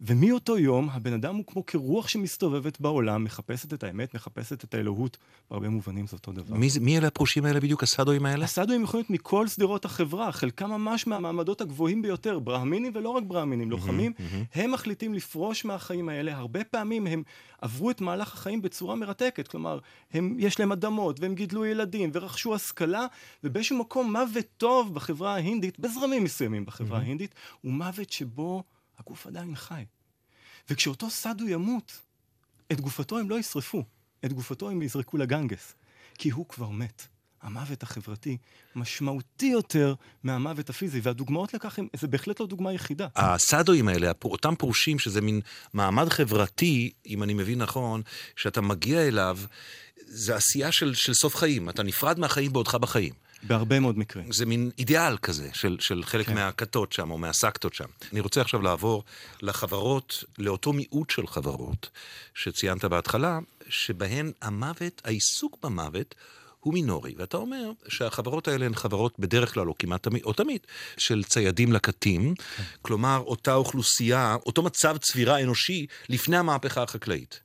ומאותו 0.00 0.58
יום 0.58 0.90
הבן 0.90 1.12
אדם 1.12 1.36
הוא 1.36 1.44
כמו 1.46 1.66
כרוח 1.66 2.08
שמסתובבת 2.08 2.80
בעולם, 2.80 3.24
מחפשת 3.24 3.74
את 3.74 3.84
האמת, 3.84 4.14
מחפשת 4.14 4.64
את 4.64 4.74
האלוהות. 4.74 5.16
בהרבה 5.50 5.68
מובנים 5.68 6.06
זה 6.06 6.16
אותו 6.16 6.32
דבר. 6.32 6.56
מי, 6.56 6.68
מי 6.80 6.98
אלה 6.98 7.06
הפרושים 7.06 7.44
האלה 7.44 7.60
בדיוק, 7.60 7.82
הסדואים 7.82 8.26
האלה? 8.26 8.44
הסדואים 8.44 8.82
יכולים 8.82 9.04
להיות 9.08 9.20
מכל 9.20 9.48
שדרות 9.48 9.84
החברה, 9.84 10.32
חלקם 10.32 10.70
ממש 10.70 11.06
מהמעמדות 11.06 11.60
הגבוהים 11.60 12.02
ביותר, 12.02 12.38
ברהמינים 12.38 12.92
ולא 12.94 13.08
רק 13.08 13.22
ברהמינים, 13.22 13.70
לוחמים, 13.70 14.12
הם 14.54 14.72
מחליטים 14.72 15.14
לפרוש 15.14 15.64
מהחיים 15.64 16.08
האלה, 16.08 16.36
הרבה 16.36 16.64
פעמים 16.64 17.06
הם 17.06 17.22
עברו 17.62 17.90
את 17.90 18.00
מהלך 18.00 18.32
החיים 18.34 18.62
בצורה 18.62 18.94
מרתקת, 18.96 19.48
כלומר, 19.48 19.78
הם, 20.12 20.36
יש 20.38 20.60
להם 20.60 20.72
אדמות, 20.72 21.20
והם 21.20 21.34
גידלו 21.34 21.64
ילדים, 21.64 22.10
ורכשו 22.12 22.54
השכלה, 22.54 23.06
ובאיזשהו 23.44 23.78
מקום 23.78 24.12
מוות 24.12 24.46
טוב 24.56 24.94
בחברה 24.94 25.34
ההינדית, 25.34 25.78
בזרמים 25.80 26.24
מסוימים 26.24 26.64
בחברה 26.64 26.98
ההינדית, 26.98 27.34
הוא 27.60 27.72
מוות 27.72 28.12
שבו 28.12 28.62
הגוף 28.98 29.26
עדיין 29.26 29.54
חי. 29.54 29.84
וכשאותו 30.70 31.10
סדו 31.10 31.48
ימות, 31.48 32.00
את 32.72 32.80
גופתו 32.80 33.18
הם 33.18 33.30
לא 33.30 33.38
ישרפו, 33.38 33.84
את 34.24 34.32
גופתו 34.32 34.70
הם 34.70 34.82
יזרקו 34.82 35.16
לגנגס, 35.16 35.74
כי 36.18 36.30
הוא 36.30 36.46
כבר 36.48 36.68
מת. 36.68 37.06
המוות 37.42 37.82
החברתי 37.82 38.36
משמעותי 38.74 39.46
יותר 39.46 39.94
מהמוות 40.22 40.70
הפיזי, 40.70 41.00
והדוגמאות 41.02 41.54
לכך 41.54 41.78
הם, 41.78 41.88
זה 41.96 42.06
בהחלט 42.06 42.40
לא 42.40 42.46
דוגמה 42.46 42.72
יחידה. 42.72 43.06
הסדואים 43.16 43.88
האלה, 43.88 44.12
אותם 44.24 44.54
פרושים, 44.54 44.98
שזה 44.98 45.20
מין 45.20 45.40
מעמד 45.72 46.08
חברתי, 46.08 46.90
אם 47.06 47.22
אני 47.22 47.34
מבין 47.34 47.62
נכון, 47.62 48.02
שאתה 48.36 48.60
מגיע 48.60 49.08
אליו, 49.08 49.38
זה 49.96 50.36
עשייה 50.36 50.72
של, 50.72 50.94
של 50.94 51.14
סוף 51.14 51.36
חיים. 51.36 51.68
אתה 51.68 51.82
נפרד 51.82 52.18
מהחיים 52.18 52.52
בעודך 52.52 52.74
בחיים. 52.74 53.14
בהרבה 53.42 53.80
מאוד 53.80 53.98
מקרים. 53.98 54.32
זה 54.32 54.46
מין 54.46 54.70
אידיאל 54.78 55.16
כזה 55.16 55.48
של, 55.52 55.76
של 55.80 56.02
חלק 56.04 56.26
כן. 56.26 56.34
מהכתות 56.34 56.92
שם, 56.92 57.10
או 57.10 57.18
מהסקטות 57.18 57.74
שם. 57.74 57.84
אני 58.12 58.20
רוצה 58.20 58.40
עכשיו 58.40 58.62
לעבור 58.62 59.04
לחברות, 59.42 60.24
לאותו 60.38 60.72
מיעוט 60.72 61.10
של 61.10 61.26
חברות 61.26 61.90
שציינת 62.34 62.84
בהתחלה, 62.84 63.38
שבהן 63.68 64.32
המוות, 64.42 65.02
העיסוק 65.04 65.58
במוות, 65.62 66.14
הוא 66.60 66.74
מינורי. 66.74 67.14
ואתה 67.16 67.36
אומר 67.36 67.70
שהחברות 67.88 68.48
האלה 68.48 68.66
הן 68.66 68.74
חברות 68.74 69.18
בדרך 69.18 69.54
כלל, 69.54 69.68
או 69.68 69.74
כמעט 69.78 70.02
תמיד, 70.02 70.22
או 70.24 70.32
תמיד, 70.32 70.60
של 70.96 71.24
ציידים 71.24 71.72
לקטים. 71.72 72.34
כן. 72.34 72.62
כלומר, 72.82 73.22
אותה 73.26 73.54
אוכלוסייה, 73.54 74.36
אותו 74.46 74.62
מצב 74.62 74.96
צבירה 74.96 75.42
אנושי 75.42 75.86
לפני 76.08 76.36
המהפכה 76.36 76.82
החקלאית. 76.82 77.40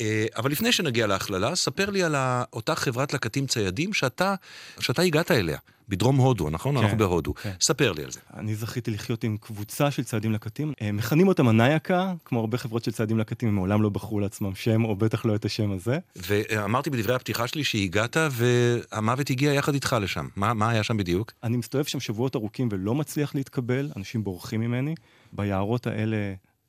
אה, 0.00 0.26
אבל 0.36 0.50
לפני 0.50 0.72
שנגיע 0.72 1.06
להכללה, 1.06 1.54
ספר 1.54 1.90
לי 1.90 2.02
על 2.02 2.14
אותה 2.52 2.74
חברת 2.74 3.14
לקטים 3.14 3.46
ציידים 3.46 3.92
שאתה, 3.92 4.34
שאתה 4.80 5.02
הגעת 5.02 5.30
אליה, 5.30 5.58
בדרום 5.88 6.16
הודו, 6.16 6.50
נכון? 6.50 6.76
כן, 6.76 6.82
אנחנו 6.82 6.98
בהודו. 6.98 7.34
כן. 7.34 7.52
ספר 7.60 7.92
לי 7.92 8.04
על 8.04 8.10
זה. 8.10 8.20
אני 8.34 8.54
זכיתי 8.54 8.90
לחיות 8.90 9.24
עם 9.24 9.36
קבוצה 9.36 9.90
של 9.90 10.04
ציידים 10.04 10.32
לקטים. 10.32 10.72
אה, 10.82 10.92
מכנים 10.92 11.28
אותם 11.28 11.48
הנייקה, 11.48 12.12
כמו 12.24 12.40
הרבה 12.40 12.58
חברות 12.58 12.84
של 12.84 12.92
ציידים 12.92 13.18
לקטים, 13.18 13.48
הם 13.48 13.54
מעולם 13.54 13.82
לא 13.82 13.88
בחרו 13.88 14.20
לעצמם 14.20 14.54
שם, 14.54 14.84
או 14.84 14.96
בטח 14.96 15.24
לא 15.24 15.34
את 15.34 15.44
השם 15.44 15.72
הזה. 15.72 15.98
ואמרתי 16.16 16.90
בדברי 16.90 17.14
הפתיחה 17.14 17.46
שלי 17.46 17.64
שהגעת, 17.64 18.16
והמוות 18.30 19.30
הגיע 19.30 19.52
יחד 19.52 19.74
איתך 19.74 19.96
לשם. 20.00 20.28
מה, 20.36 20.54
מה 20.54 20.70
היה 20.70 20.82
שם 20.82 20.96
בדיוק? 20.96 21.32
אני 21.42 21.56
מסתובב 21.56 21.84
שם 21.84 22.00
שבועות 22.00 22.36
ארוכים 22.36 22.68
ולא 22.72 22.94
מצליח 22.94 23.34
להתקבל, 23.34 23.90
אנשים 23.96 24.24
בורחים 24.24 24.60
ממני. 24.60 24.94
ביערות 25.32 25.86
האלה 25.86 26.16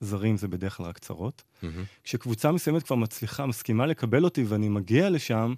זרים 0.04 0.38
זה 0.38 0.48
בדרך 0.48 0.78
כלל 0.78 0.86
רק 0.86 0.98
צרות. 0.98 1.44
Mm-hmm. 1.44 1.66
כשקבוצה 2.04 2.52
מסוימת 2.52 2.84
כבר 2.84 2.96
מצליחה, 2.96 3.46
מסכימה 3.46 3.86
לקבל 3.86 4.24
אותי 4.24 4.44
ואני 4.44 4.70
מגיע 4.70 5.10
לשם, 5.10 5.54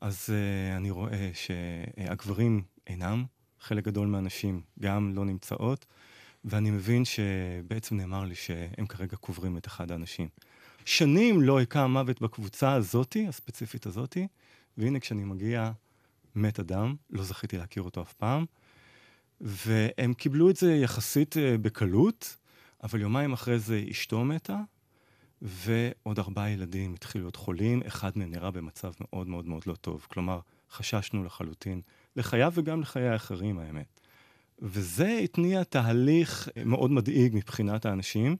אז 0.00 0.28
uh, 0.28 0.76
אני 0.76 0.90
רואה 0.90 1.30
שהגברים 1.34 2.62
אינם, 2.86 3.24
חלק 3.60 3.84
גדול 3.84 4.06
מהנשים 4.06 4.60
גם 4.80 5.12
לא 5.14 5.24
נמצאות, 5.24 5.86
ואני 6.44 6.70
מבין 6.70 7.04
שבעצם 7.04 7.96
נאמר 7.96 8.24
לי 8.24 8.34
שהם 8.34 8.86
כרגע 8.86 9.16
קוברים 9.16 9.56
את 9.56 9.66
אחד 9.66 9.92
האנשים. 9.92 10.28
שנים 10.84 11.42
לא 11.42 11.58
היכה 11.58 11.86
מוות 11.86 12.22
בקבוצה 12.22 12.72
הזאתי, 12.72 13.28
הספציפית 13.28 13.86
הזאתי, 13.86 14.26
והנה 14.78 15.00
כשאני 15.00 15.24
מגיע, 15.24 15.70
מת 16.34 16.60
אדם, 16.60 16.94
לא 17.10 17.22
זכיתי 17.22 17.58
להכיר 17.58 17.82
אותו 17.82 18.02
אף 18.02 18.12
פעם, 18.12 18.44
והם 19.40 20.14
קיבלו 20.14 20.50
את 20.50 20.56
זה 20.56 20.74
יחסית 20.74 21.34
uh, 21.34 21.38
בקלות. 21.62 22.36
אבל 22.86 23.00
יומיים 23.00 23.32
אחרי 23.32 23.58
זה 23.58 23.84
אשתו 23.90 24.24
מתה, 24.24 24.60
ועוד 25.42 26.18
ארבעה 26.18 26.50
ילדים 26.50 26.94
התחילו 26.94 27.24
להיות 27.24 27.36
חולים, 27.36 27.82
אחד 27.86 28.10
מהם 28.18 28.30
נראה 28.30 28.50
במצב 28.50 28.92
מאוד 29.00 29.28
מאוד 29.28 29.46
מאוד 29.46 29.62
לא 29.66 29.74
טוב. 29.74 30.06
כלומר, 30.10 30.40
חששנו 30.70 31.24
לחלוטין 31.24 31.80
לחייו 32.16 32.52
וגם 32.54 32.80
לחיי 32.80 33.08
האחרים, 33.08 33.58
האמת. 33.58 34.00
וזה 34.58 35.20
התניע 35.24 35.64
תהליך 35.64 36.48
מאוד 36.64 36.90
מדאיג 36.90 37.36
מבחינת 37.36 37.86
האנשים, 37.86 38.36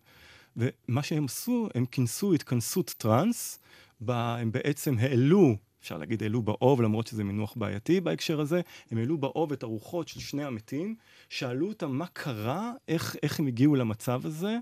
ומה 0.56 1.02
שהם 1.02 1.24
עשו, 1.24 1.68
הם 1.74 1.86
כינסו 1.86 2.34
התכנסות 2.34 2.94
טראנס, 2.98 3.58
בה 4.00 4.36
הם 4.36 4.52
בעצם 4.52 4.98
העלו 4.98 5.56
אפשר 5.86 5.98
להגיד 5.98 6.22
העלו 6.22 6.42
באוב, 6.42 6.82
למרות 6.82 7.06
שזה 7.06 7.24
מינוח 7.24 7.54
בעייתי 7.56 8.00
בהקשר 8.00 8.40
הזה, 8.40 8.60
הם 8.90 8.98
העלו 8.98 9.18
באוב 9.18 9.52
את 9.52 9.62
הרוחות 9.62 10.08
של 10.08 10.20
שני 10.20 10.44
המתים, 10.44 10.94
שאלו 11.28 11.68
אותם 11.68 11.90
מה 11.90 12.06
קרה, 12.12 12.72
איך, 12.88 13.16
איך 13.22 13.40
הם 13.40 13.46
הגיעו 13.46 13.74
למצב 13.74 14.26
הזה. 14.26 14.58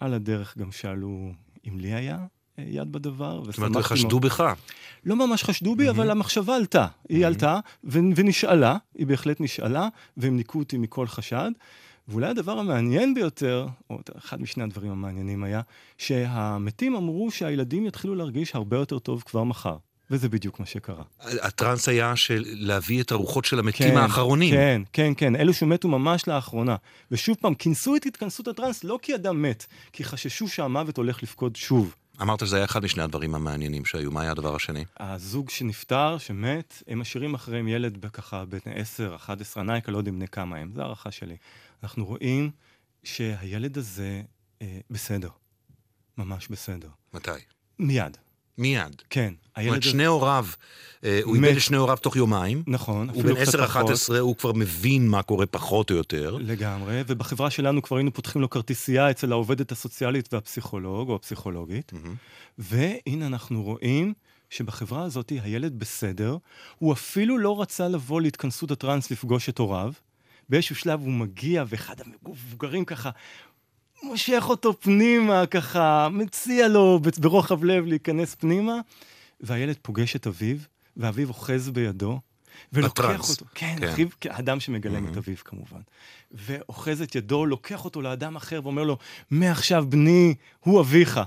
על 0.00 0.14
הדרך 0.14 0.58
גם 0.58 0.72
שאלו 0.72 1.32
אם 1.68 1.80
לי 1.80 1.94
היה 1.94 2.18
אה, 2.58 2.64
יד 2.66 2.92
בדבר. 2.92 3.44
זאת 3.44 3.58
אומרת, 3.58 3.84
חשדו 3.84 4.20
בך. 4.20 4.54
לא 5.04 5.16
ממש 5.16 5.44
חשדו 5.44 5.76
בי, 5.76 5.86
mm-hmm. 5.86 5.90
אבל 5.90 6.10
המחשבה 6.10 6.56
עלתה. 6.56 6.86
היא 7.08 7.24
mm-hmm. 7.24 7.26
עלתה 7.26 7.60
ו- 7.84 7.98
ונשאלה, 8.16 8.76
היא 8.94 9.06
בהחלט 9.06 9.40
נשאלה, 9.40 9.88
והם 10.16 10.36
ניקו 10.36 10.58
אותי 10.58 10.78
מכל 10.78 11.06
חשד. 11.06 11.50
ואולי 12.08 12.26
הדבר 12.26 12.58
המעניין 12.58 13.14
ביותר, 13.14 13.66
או 13.90 13.98
אחד 14.18 14.42
משני 14.42 14.62
הדברים 14.62 14.90
המעניינים 14.90 15.44
היה, 15.44 15.60
שהמתים 15.98 16.96
אמרו 16.96 17.30
שהילדים 17.30 17.86
יתחילו 17.86 18.14
להרגיש 18.14 18.54
הרבה 18.54 18.76
יותר 18.76 18.98
טוב 18.98 19.22
כבר 19.26 19.44
מחר. 19.44 19.76
וזה 20.10 20.28
בדיוק 20.28 20.60
מה 20.60 20.66
שקרה. 20.66 21.04
הטראנס 21.20 21.88
היה 21.88 22.16
של 22.16 22.44
להביא 22.46 23.02
את 23.02 23.12
הרוחות 23.12 23.44
של 23.44 23.58
המתים 23.58 23.90
כן, 23.90 23.96
האחרונים. 23.96 24.54
כן, 24.54 24.82
כן, 24.92 25.12
כן, 25.16 25.36
אלו 25.36 25.52
שמתו 25.52 25.88
ממש 25.88 26.28
לאחרונה. 26.28 26.76
ושוב 27.10 27.36
פעם, 27.40 27.54
כינסו 27.54 27.96
את 27.96 28.06
התכנסות 28.06 28.48
הטראנס 28.48 28.84
לא 28.84 28.98
כי 29.02 29.14
אדם 29.14 29.42
מת, 29.42 29.66
כי 29.92 30.04
חששו 30.04 30.48
שהמוות 30.48 30.96
הולך 30.96 31.22
לפקוד 31.22 31.56
שוב. 31.56 31.94
אמרת 32.22 32.40
שזה 32.40 32.56
היה 32.56 32.64
אחד 32.64 32.84
משני 32.84 33.02
הדברים 33.02 33.34
המעניינים 33.34 33.84
שהיו, 33.84 34.10
מה 34.10 34.22
היה 34.22 34.30
הדבר 34.30 34.56
השני? 34.56 34.84
הזוג 35.00 35.50
שנפטר, 35.50 36.18
שמת, 36.18 36.82
הם 36.88 36.98
משאירים 36.98 37.34
אחריהם 37.34 37.68
ילד 37.68 38.06
ככה 38.12 38.44
בן 38.44 38.58
10, 38.74 39.16
11, 39.16 39.62
נייקה, 39.62 39.92
לא 39.92 39.98
יודעים 39.98 40.16
בני 40.16 40.28
כמה 40.28 40.56
הם, 40.56 40.70
זו 40.74 40.82
הערכה 40.82 41.10
שלי. 41.10 41.36
אנחנו 41.82 42.04
רואים 42.04 42.50
שהילד 43.04 43.78
הזה 43.78 44.22
אה, 44.62 44.78
בסדר, 44.90 45.28
ממש 46.18 46.48
בסדר. 46.48 46.88
מתי? 47.14 47.30
מיד. 47.78 48.16
מיד. 48.58 49.02
כן. 49.10 49.34
זאת 49.56 49.66
אומרת, 49.66 49.82
שני 49.82 50.04
הוריו, 50.04 50.46
אה, 51.04 51.20
הוא 51.24 51.36
איבד 51.36 51.56
את 51.56 51.60
שני 51.60 51.76
הוריו 51.76 51.96
תוך 51.96 52.16
יומיים. 52.16 52.62
נכון, 52.66 53.10
הוא 53.10 53.22
בן 53.22 53.36
10-11, 53.36 54.18
הוא 54.20 54.36
כבר 54.36 54.52
מבין 54.52 55.08
מה 55.08 55.22
קורה 55.22 55.46
פחות 55.46 55.90
או 55.90 55.96
יותר. 55.96 56.36
לגמרי, 56.40 57.02
ובחברה 57.06 57.50
שלנו 57.50 57.82
כבר 57.82 57.96
היינו 57.96 58.12
פותחים 58.14 58.42
לו 58.42 58.50
כרטיסייה 58.50 59.10
אצל 59.10 59.32
העובדת 59.32 59.72
הסוציאלית 59.72 60.34
והפסיכולוג, 60.34 61.08
או 61.08 61.14
הפסיכולוגית. 61.14 61.92
והנה 62.58 63.26
אנחנו 63.26 63.62
רואים 63.62 64.14
שבחברה 64.50 65.02
הזאת 65.02 65.32
הילד 65.42 65.78
בסדר, 65.78 66.36
הוא 66.78 66.92
אפילו 66.92 67.38
לא 67.38 67.60
רצה 67.60 67.88
לבוא 67.88 68.20
להתכנסות 68.20 68.70
הטראנס 68.70 69.10
לפגוש 69.10 69.48
את 69.48 69.58
הוריו. 69.58 69.92
באיזשהו 70.48 70.76
שלב 70.76 71.00
הוא 71.00 71.12
מגיע, 71.12 71.64
ואחד 71.68 71.94
המבוגרים 72.00 72.84
ככה 72.84 73.10
מושך 74.02 74.44
אותו 74.48 74.80
פנימה, 74.80 75.46
ככה, 75.46 76.08
מציע 76.08 76.68
לו 76.68 77.00
ברוחב 77.18 77.64
לב 77.64 77.86
להיכנס 77.86 78.34
פנימה, 78.34 78.80
והילד 79.40 79.76
פוגש 79.82 80.16
את 80.16 80.26
אביו, 80.26 80.56
ואביו 80.96 81.28
אוחז 81.28 81.70
בידו, 81.70 82.20
ולוקח 82.72 83.30
אותו. 83.30 83.46
כן, 83.54 83.76
כן. 83.80 83.88
אחיו, 83.88 84.08
אדם 84.28 84.60
שמגלם 84.60 85.06
mm-hmm. 85.06 85.10
את 85.10 85.16
אביו 85.16 85.36
כמובן. 85.44 85.80
ואוחז 86.30 87.02
את 87.02 87.14
ידו, 87.14 87.46
לוקח 87.46 87.84
אותו 87.84 88.02
לאדם 88.02 88.36
אחר 88.36 88.60
ואומר 88.62 88.84
לו, 88.84 88.98
מעכשיו 89.30 89.84
בני 89.88 90.34
הוא 90.60 90.80
אביך. 90.80 91.20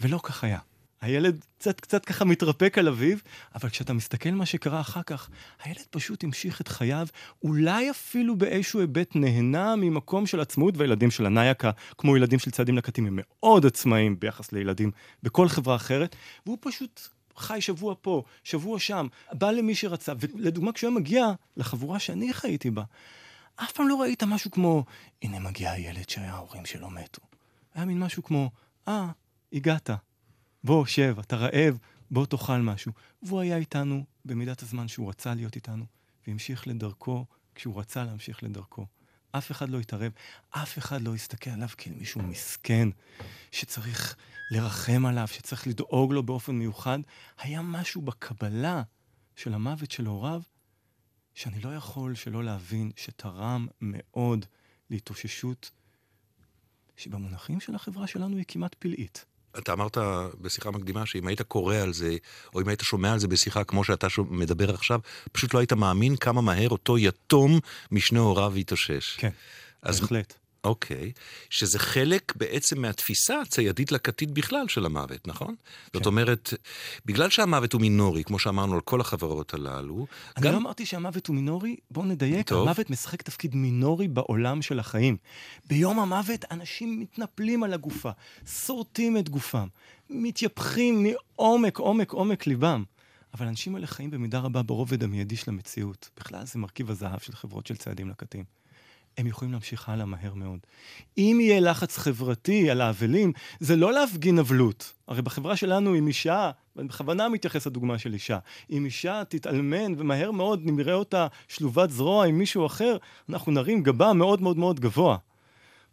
ולא 0.00 0.20
כך 0.22 0.44
היה. 0.44 0.58
הילד 1.00 1.44
קצת 1.58 1.80
קצת 1.80 2.04
ככה 2.04 2.24
מתרפק 2.24 2.78
על 2.78 2.88
אביו, 2.88 3.18
אבל 3.54 3.68
כשאתה 3.68 3.92
מסתכל 3.92 4.30
מה 4.30 4.46
שקרה 4.46 4.80
אחר 4.80 5.02
כך, 5.02 5.28
הילד 5.62 5.84
פשוט 5.90 6.24
המשיך 6.24 6.60
את 6.60 6.68
חייו, 6.68 7.06
אולי 7.42 7.90
אפילו 7.90 8.36
באיזשהו 8.36 8.80
היבט 8.80 9.16
נהנה 9.16 9.76
ממקום 9.76 10.26
של 10.26 10.40
עצמאות, 10.40 10.76
והילדים 10.76 11.10
של 11.10 11.26
הנייקה, 11.26 11.70
כמו 11.98 12.16
ילדים 12.16 12.38
של 12.38 12.50
צעדים 12.50 12.76
לקטים, 12.76 13.06
הם 13.06 13.18
מאוד 13.22 13.66
עצמאיים 13.66 14.20
ביחס 14.20 14.52
לילדים 14.52 14.90
בכל 15.22 15.48
חברה 15.48 15.76
אחרת, 15.76 16.16
והוא 16.46 16.58
פשוט 16.60 17.08
חי 17.36 17.60
שבוע 17.60 17.94
פה, 18.00 18.22
שבוע 18.44 18.78
שם, 18.78 19.06
בא 19.32 19.50
למי 19.50 19.74
שרצה, 19.74 20.12
ולדוגמה, 20.20 20.72
כשהוא 20.72 20.92
מגיע 20.92 21.26
לחבורה 21.56 21.98
שאני 21.98 22.32
חייתי 22.32 22.70
בה, 22.70 22.82
אף 23.56 23.72
פעם 23.72 23.88
לא 23.88 24.00
ראית 24.00 24.22
משהו 24.22 24.50
כמו, 24.50 24.84
הנה 25.22 25.38
מגיע 25.38 25.70
הילד 25.70 26.08
שההורים 26.08 26.66
שלו 26.66 26.90
מתו. 26.90 27.22
היה 27.74 27.84
מין 27.84 27.98
משהו 27.98 28.22
כמו, 28.22 28.50
אה, 28.88 29.08
הגעת. 29.52 29.90
בוא, 30.66 30.86
שב, 30.86 31.16
אתה 31.20 31.36
רעב, 31.36 31.78
בוא 32.10 32.26
תאכל 32.26 32.58
משהו. 32.58 32.92
והוא 33.22 33.40
היה 33.40 33.56
איתנו 33.56 34.04
במידת 34.24 34.62
הזמן 34.62 34.88
שהוא 34.88 35.08
רצה 35.08 35.34
להיות 35.34 35.56
איתנו, 35.56 35.84
והמשיך 36.26 36.68
לדרכו 36.68 37.24
כשהוא 37.54 37.80
רצה 37.80 38.04
להמשיך 38.04 38.42
לדרכו. 38.42 38.86
אף 39.30 39.50
אחד 39.50 39.68
לא 39.68 39.80
התערב, 39.80 40.12
אף 40.50 40.78
אחד 40.78 41.00
לא 41.00 41.14
הסתכל 41.14 41.50
עליו 41.50 41.68
כאל 41.76 41.92
מישהו 41.92 42.22
מסכן, 42.22 42.88
שצריך 43.52 44.16
לרחם 44.50 45.06
עליו, 45.06 45.28
שצריך 45.28 45.66
לדאוג 45.66 46.12
לו 46.12 46.22
באופן 46.22 46.54
מיוחד. 46.54 46.98
היה 47.38 47.62
משהו 47.62 48.02
בקבלה 48.02 48.82
של 49.36 49.54
המוות 49.54 49.90
של 49.90 50.06
הוריו, 50.06 50.42
שאני 51.34 51.60
לא 51.60 51.74
יכול 51.74 52.14
שלא 52.14 52.44
להבין 52.44 52.90
שתרם 52.96 53.66
מאוד 53.80 54.46
להתאוששות, 54.90 55.70
שבמונחים 56.96 57.60
של 57.60 57.74
החברה 57.74 58.06
שלנו 58.06 58.36
היא 58.36 58.44
כמעט 58.48 58.74
פלאית. 58.74 59.24
אתה 59.58 59.72
אמרת 59.72 59.98
בשיחה 60.40 60.70
מקדימה 60.70 61.06
שאם 61.06 61.26
היית 61.26 61.42
קורא 61.42 61.76
על 61.76 61.92
זה, 61.92 62.16
או 62.54 62.60
אם 62.60 62.68
היית 62.68 62.80
שומע 62.80 63.12
על 63.12 63.18
זה 63.18 63.28
בשיחה 63.28 63.64
כמו 63.64 63.84
שאתה 63.84 64.06
מדבר 64.30 64.74
עכשיו, 64.74 65.00
פשוט 65.32 65.54
לא 65.54 65.58
היית 65.58 65.72
מאמין 65.72 66.16
כמה 66.16 66.40
מהר 66.40 66.68
אותו 66.68 66.98
יתום 66.98 67.60
משני 67.92 68.18
הוריו 68.18 68.58
יתאושש. 68.58 69.16
כן, 69.16 69.30
אז, 69.82 70.00
בהחלט. 70.00 70.34
אוקיי, 70.66 71.12
שזה 71.50 71.78
חלק 71.78 72.36
בעצם 72.36 72.82
מהתפיסה 72.82 73.40
הציידית 73.40 73.92
לקטית 73.92 74.30
בכלל 74.30 74.68
של 74.68 74.86
המוות, 74.86 75.28
נכון? 75.28 75.54
כן. 75.56 75.98
זאת 75.98 76.06
אומרת, 76.06 76.54
בגלל 77.04 77.30
שהמוות 77.30 77.72
הוא 77.72 77.80
מינורי, 77.80 78.24
כמו 78.24 78.38
שאמרנו 78.38 78.74
על 78.74 78.80
כל 78.80 79.00
החברות 79.00 79.54
הללו... 79.54 80.06
אני 80.36 80.46
גם... 80.46 80.52
לא 80.52 80.58
אמרתי 80.58 80.86
שהמוות 80.86 81.26
הוא 81.26 81.36
מינורי, 81.36 81.76
בואו 81.90 82.04
נדייק, 82.04 82.48
טוב. 82.48 82.68
המוות 82.68 82.90
משחק 82.90 83.22
תפקיד 83.22 83.54
מינורי 83.54 84.08
בעולם 84.08 84.62
של 84.62 84.78
החיים. 84.78 85.16
ביום 85.68 85.98
המוות 85.98 86.44
אנשים 86.50 87.00
מתנפלים 87.00 87.62
על 87.62 87.72
הגופה, 87.72 88.10
שורטים 88.46 89.16
את 89.16 89.28
גופם, 89.28 89.66
מתייפחים 90.10 91.06
מעומק, 91.06 91.78
עומק, 91.78 92.12
עומק 92.12 92.46
ליבם. 92.46 92.84
אבל 93.34 93.46
האנשים 93.46 93.74
האלה 93.74 93.86
חיים 93.86 94.10
במידה 94.10 94.38
רבה 94.38 94.62
ברובד 94.62 95.02
המיידי 95.02 95.36
של 95.36 95.50
המציאות. 95.50 96.10
בכלל 96.16 96.46
זה 96.46 96.58
מרכיב 96.58 96.90
הזהב 96.90 97.18
של 97.18 97.32
חברות 97.32 97.66
של 97.66 97.76
צעדים 97.76 98.08
לקטים. 98.08 98.44
הם 99.18 99.26
יכולים 99.26 99.52
להמשיך 99.52 99.88
הלאה 99.88 100.06
מהר 100.06 100.34
מאוד. 100.34 100.58
אם 101.18 101.38
יהיה 101.40 101.60
לחץ 101.60 101.98
חברתי 101.98 102.70
על 102.70 102.80
האבלים, 102.80 103.32
זה 103.60 103.76
לא 103.76 103.92
להפגין 103.92 104.38
אבלות. 104.38 104.92
הרי 105.08 105.22
בחברה 105.22 105.56
שלנו, 105.56 105.98
אם 105.98 106.06
אישה, 106.06 106.50
ואני 106.76 106.88
בכוונה 106.88 107.28
מתייחס 107.28 107.66
לדוגמה 107.66 107.98
של 107.98 108.12
אישה, 108.12 108.38
אם 108.70 108.84
אישה 108.84 109.22
תתאלמן 109.28 109.92
ומהר 109.98 110.30
מאוד 110.30 110.60
נראה 110.64 110.94
אותה 110.94 111.26
שלובת 111.48 111.90
זרוע 111.90 112.26
עם 112.26 112.38
מישהו 112.38 112.66
אחר, 112.66 112.96
אנחנו 113.28 113.52
נרים 113.52 113.82
גבה 113.82 114.12
מאוד 114.12 114.42
מאוד 114.42 114.56
מאוד 114.56 114.80
גבוה. 114.80 115.16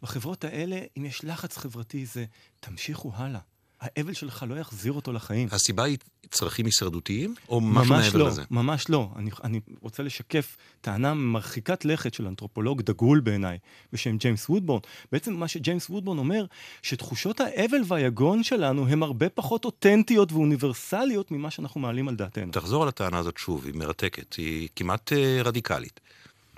בחברות 0.02 0.44
האלה, 0.44 0.80
אם 0.98 1.06
יש 1.06 1.24
לחץ 1.26 1.58
חברתי, 1.58 2.06
זה 2.06 2.26
תמשיכו 2.60 3.12
הלאה. 3.16 3.40
האבל 3.84 4.14
שלך 4.14 4.46
לא 4.50 4.56
יחזיר 4.56 4.94
אותו 4.94 5.14
לחיים. 5.14 5.48
הסיבה 5.52 5.84
היא 5.84 5.98
צרכים 6.32 6.66
הישרדותיים, 6.66 7.36
או 7.50 7.62
משהו 7.62 7.96
מעבר 7.96 8.20
לא, 8.20 8.28
לזה? 8.28 8.44
ממש 8.52 8.90
לא. 8.90 9.10
אני, 9.16 9.30
אני 9.44 9.60
רוצה 9.82 10.04
לשקף 10.04 10.58
טענה 10.82 11.14
מרחיקת 11.14 11.86
לכת 11.86 12.14
של 12.14 12.28
אנתרופולוג 12.28 12.82
דגול 12.82 13.20
בעיניי, 13.20 13.58
בשם 13.94 14.18
ג'יימס 14.18 14.50
וודבורן. 14.50 14.80
בעצם 15.12 15.34
מה 15.34 15.48
שג'יימס 15.48 15.90
וודבורן 15.90 16.18
אומר, 16.18 16.46
שתחושות 16.82 17.40
האבל 17.40 17.82
והיגון 17.88 18.44
שלנו 18.44 18.88
הן 18.88 19.04
הרבה 19.04 19.30
פחות 19.30 19.66
אותנטיות 19.66 20.32
ואוניברסליות 20.32 21.32
ממה 21.32 21.52
שאנחנו 21.52 21.82
מעלים 21.82 22.08
על 22.08 22.16
דעתנו. 22.16 22.52
תחזור 22.52 22.84
על 22.84 22.90
הטענה 22.90 23.18
הזאת 23.18 23.38
שוב, 23.38 23.66
היא 23.66 23.74
מרתקת, 23.76 24.34
היא 24.34 24.70
כמעט 24.76 25.12
uh, 25.12 25.16
רדיקלית. 25.44 26.00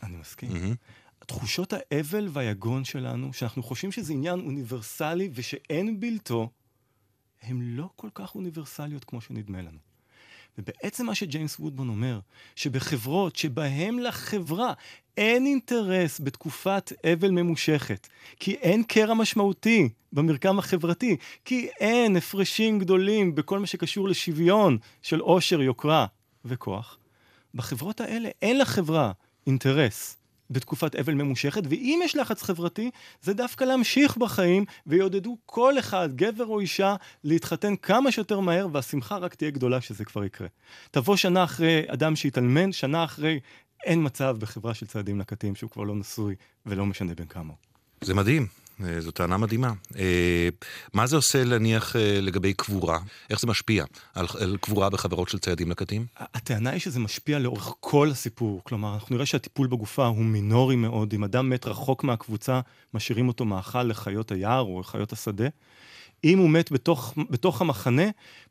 אני 0.03 0.15
מסכים. 0.21 0.49
Mm-hmm. 0.51 1.25
תחושות 1.25 1.73
האבל 1.73 2.27
והיגון 2.31 2.85
שלנו, 2.85 3.33
שאנחנו 3.33 3.63
חושבים 3.63 3.91
שזה 3.91 4.13
עניין 4.13 4.39
אוניברסלי 4.39 5.29
ושאין 5.33 5.99
בלתו, 5.99 6.49
הן 7.45 7.61
לא 7.61 7.89
כל 7.95 8.09
כך 8.13 8.35
אוניברסליות 8.35 9.03
כמו 9.03 9.21
שנדמה 9.21 9.61
לנו. 9.61 9.77
ובעצם 10.57 11.05
מה 11.05 11.15
שג'יימס 11.15 11.59
וודבון 11.59 11.89
אומר, 11.89 12.19
שבחברות 12.55 13.35
שבהן 13.35 13.99
לחברה 13.99 14.73
אין 15.17 15.45
אינטרס 15.45 16.19
בתקופת 16.19 16.91
אבל 17.13 17.31
ממושכת, 17.31 18.07
כי 18.39 18.53
אין 18.53 18.83
קרע 18.83 19.13
משמעותי 19.13 19.89
במרקם 20.13 20.59
החברתי, 20.59 21.17
כי 21.45 21.67
אין 21.79 22.15
הפרשים 22.15 22.79
גדולים 22.79 23.35
בכל 23.35 23.59
מה 23.59 23.67
שקשור 23.67 24.09
לשוויון 24.09 24.77
של 25.01 25.19
עושר, 25.19 25.61
יוקרה 25.61 26.05
וכוח, 26.45 26.97
בחברות 27.55 28.01
האלה 28.01 28.29
אין 28.41 28.59
לחברה 28.59 29.11
אינטרס 29.47 30.17
בתקופת 30.49 30.95
אבל 30.95 31.13
ממושכת, 31.13 31.61
ואם 31.69 31.99
יש 32.03 32.15
לחץ 32.15 32.41
חברתי, 32.41 32.91
זה 33.21 33.33
דווקא 33.33 33.63
להמשיך 33.63 34.17
בחיים, 34.17 34.65
ויעודדו 34.87 35.37
כל 35.45 35.79
אחד, 35.79 36.09
גבר 36.15 36.45
או 36.45 36.59
אישה, 36.59 36.95
להתחתן 37.23 37.75
כמה 37.75 38.11
שיותר 38.11 38.39
מהר, 38.39 38.67
והשמחה 38.71 39.17
רק 39.17 39.35
תהיה 39.35 39.51
גדולה 39.51 39.81
שזה 39.81 40.05
כבר 40.05 40.25
יקרה. 40.25 40.47
תבוא 40.91 41.15
שנה 41.15 41.43
אחרי 41.43 41.83
אדם 41.87 42.15
שהתאלמן, 42.15 42.71
שנה 42.71 43.03
אחרי 43.03 43.39
אין 43.83 44.05
מצב 44.05 44.37
בחברה 44.39 44.73
של 44.73 44.85
צעדים 44.85 45.17
נקטים 45.17 45.55
שהוא 45.55 45.69
כבר 45.69 45.83
לא 45.83 45.95
נשוי 45.95 46.35
ולא 46.65 46.85
משנה 46.85 47.15
בין 47.15 47.27
כמה. 47.27 47.53
זה 48.01 48.13
מדהים. 48.13 48.64
אה, 48.83 49.01
זו 49.01 49.11
טענה 49.11 49.37
מדהימה. 49.37 49.73
אה, 49.97 50.49
מה 50.93 51.07
זה 51.07 51.15
עושה 51.15 51.43
להניח 51.43 51.95
אה, 51.95 52.19
לגבי 52.21 52.53
קבורה? 52.53 52.99
איך 53.29 53.39
זה 53.39 53.47
משפיע 53.47 53.85
על, 54.13 54.25
על 54.39 54.57
קבורה 54.61 54.89
בחברות 54.89 55.29
של 55.29 55.39
ציידים 55.39 55.71
לקטים? 55.71 56.05
הטענה 56.17 56.69
היא 56.69 56.79
שזה 56.79 56.99
משפיע 56.99 57.39
לאורך 57.39 57.73
כל 57.79 58.09
הסיפור. 58.11 58.61
כלומר, 58.63 58.93
אנחנו 58.93 59.15
נראה 59.15 59.25
שהטיפול 59.25 59.67
בגופה 59.67 60.05
הוא 60.05 60.25
מינורי 60.25 60.75
מאוד. 60.75 61.13
אם 61.13 61.23
אדם 61.23 61.49
מת 61.49 61.67
רחוק 61.67 62.03
מהקבוצה, 62.03 62.61
משאירים 62.93 63.27
אותו 63.27 63.45
מאכל 63.45 63.83
לחיות 63.83 64.31
היער 64.31 64.61
או 64.61 64.79
לחיות 64.79 65.13
השדה. 65.13 65.47
אם 66.23 66.39
הוא 66.39 66.49
מת 66.49 66.71
בתוך, 66.71 67.13
בתוך 67.29 67.61
המחנה, 67.61 68.03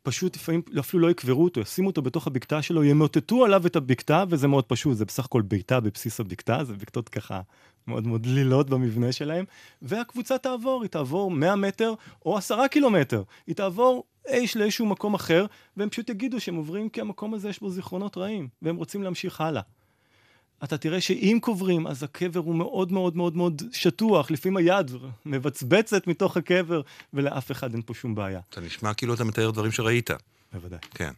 פשוט 0.03 0.35
לפעמים 0.35 0.61
אפילו 0.79 1.01
לא 1.01 1.11
יקברו 1.11 1.43
אותו, 1.43 1.61
ישימו 1.61 1.87
אותו 1.87 2.01
בתוך 2.01 2.27
הבקתה 2.27 2.61
שלו, 2.61 2.83
ימוטטו 2.83 3.45
עליו 3.45 3.67
את 3.67 3.75
הבקתה, 3.75 4.23
וזה 4.29 4.47
מאוד 4.47 4.63
פשוט, 4.63 4.97
זה 4.97 5.05
בסך 5.05 5.25
הכל 5.25 5.41
ביתה 5.41 5.79
בבסיס 5.79 6.19
הבקתה, 6.19 6.63
זה 6.63 6.73
בקתות 6.73 7.09
ככה 7.09 7.41
מאוד 7.87 8.07
מאוד 8.07 8.23
דלילות 8.23 8.69
במבנה 8.69 9.11
שלהם, 9.11 9.45
והקבוצה 9.81 10.37
תעבור, 10.37 10.81
היא 10.81 10.89
תעבור 10.89 11.31
100 11.31 11.55
מטר 11.55 11.93
או 12.25 12.37
10 12.37 12.67
קילומטר, 12.67 13.23
היא 13.47 13.55
תעבור 13.55 14.03
איש 14.27 14.57
לאיזשהו 14.57 14.85
מקום 14.85 15.13
אחר, 15.13 15.45
והם 15.77 15.89
פשוט 15.89 16.09
יגידו 16.09 16.39
שהם 16.39 16.55
עוברים 16.55 16.89
כי 16.89 17.01
המקום 17.01 17.33
הזה 17.33 17.49
יש 17.49 17.59
בו 17.59 17.69
זיכרונות 17.69 18.17
רעים, 18.17 18.47
והם 18.61 18.75
רוצים 18.75 19.03
להמשיך 19.03 19.41
הלאה. 19.41 19.61
אתה 20.63 20.77
תראה 20.77 21.01
שאם 21.01 21.37
קוברים, 21.41 21.87
אז 21.87 22.03
הקבר 22.03 22.39
הוא 22.39 22.55
מאוד 22.55 22.91
מאוד 22.91 23.17
מאוד 23.17 23.37
מאוד 23.37 23.61
שטוח, 23.71 24.31
לפעמים 24.31 24.57
היד 24.57 24.91
מבצבצת 25.25 26.07
מתוך 26.07 26.37
הקבר, 26.37 26.81
ולאף 27.13 27.51
אחד 27.51 27.73
אין 27.73 27.81
פה 27.85 27.93
שום 27.93 28.15
בעיה. 28.15 28.39
אתה 28.49 28.61
נשמע 28.61 28.93
כאילו 28.93 29.13
אתה 29.13 29.23
מתאר 29.23 29.51
דברים 29.51 29.71
שראית. 29.71 30.09
בוודאי. 30.55 30.79
כן. 30.93 31.11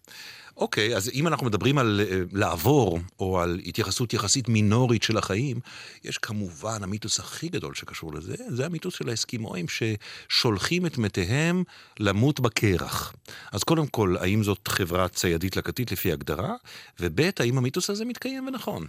אוקיי, 0.57 0.95
אז 0.95 1.09
אם 1.13 1.27
אנחנו 1.27 1.45
מדברים 1.45 1.77
על 1.77 2.01
uh, 2.03 2.37
לעבור, 2.37 2.99
או 3.19 3.39
על 3.39 3.59
התייחסות 3.65 4.13
יחסית 4.13 4.49
מינורית 4.49 5.03
של 5.03 5.17
החיים, 5.17 5.59
יש 6.03 6.17
כמובן 6.17 6.83
המיתוס 6.83 7.19
הכי 7.19 7.49
גדול 7.49 7.75
שקשור 7.75 8.13
לזה, 8.13 8.35
זה 8.49 8.65
המיתוס 8.65 8.95
של 8.95 9.09
האסקימואים 9.09 9.65
ששולחים 9.67 10.85
את 10.85 10.97
מתיהם 10.97 11.63
למות 11.99 12.39
בקרח. 12.39 13.13
אז 13.51 13.63
קודם 13.63 13.87
כל, 13.87 14.15
האם 14.19 14.43
זאת 14.43 14.67
חברה 14.67 15.07
ציידית 15.07 15.57
לקטית 15.57 15.91
לפי 15.91 16.11
הגדרה? 16.11 16.55
וב', 16.99 17.21
האם 17.39 17.57
המיתוס 17.57 17.89
הזה 17.89 18.05
מתקיים 18.05 18.47
ונכון? 18.47 18.87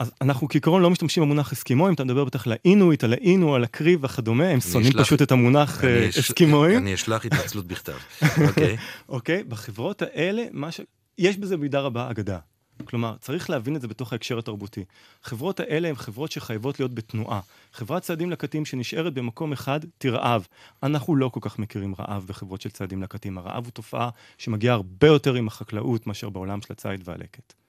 אז 0.00 0.12
אנחנו 0.20 0.48
כעיקרון 0.48 0.82
לא 0.82 0.90
משתמשים 0.90 1.22
במונח 1.22 1.52
אסקימואים, 1.52 1.94
אתה 1.94 2.04
מדבר 2.04 2.24
בטח 2.24 2.46
לאינואיט, 2.46 3.04
על 3.04 3.12
האינו, 3.12 3.54
על 3.54 3.64
הקריב 3.64 4.04
וכדומה, 4.04 4.48
הם 4.48 4.60
שונאים 4.60 4.92
פשוט 4.92 5.22
את 5.22 5.32
המונח 5.32 5.84
אה, 5.84 6.08
אסקימואים. 6.08 6.78
אני 6.78 6.94
אשלח 6.94 7.24
התנצלות 7.24 7.66
בכתב, 7.66 7.92
אוקיי. 8.48 8.76
אוקיי, 9.08 9.44
בחברות 9.44 10.02
האלה, 10.02 10.42
יש 11.18 11.36
בזה 11.36 11.56
במידה 11.56 11.80
רבה 11.80 12.10
אגדה. 12.10 12.38
כלומר, 12.84 13.14
צריך 13.20 13.50
להבין 13.50 13.76
את 13.76 13.80
זה 13.80 13.88
בתוך 13.88 14.12
ההקשר 14.12 14.38
התרבותי. 14.38 14.84
החברות 15.24 15.60
האלה 15.60 15.88
הן 15.88 15.94
חברות 15.94 16.32
שחייבות 16.32 16.80
להיות 16.80 16.94
בתנועה. 16.94 17.40
חברת 17.72 18.02
צעדים 18.02 18.30
לקטים 18.30 18.64
שנשארת 18.64 19.14
במקום 19.14 19.52
אחד, 19.52 19.80
תרעב. 19.98 20.46
אנחנו 20.82 21.16
לא 21.16 21.28
כל 21.28 21.40
כך 21.42 21.58
מכירים 21.58 21.94
רעב 21.98 22.24
בחברות 22.26 22.60
של 22.60 22.70
צעדים 22.70 23.02
לקטים. 23.02 23.38
הרעב 23.38 23.64
הוא 23.64 23.72
תופעה 23.72 24.10
שמגיעה 24.38 24.74
הרבה 24.74 25.06
יותר 25.06 25.34
עם 25.34 25.48
החקלאות 25.48 26.06
מאשר 26.06 26.30
בעולם 26.30 26.62
של 26.62 26.72
הציד 26.72 27.00
והלקט. 27.04 27.59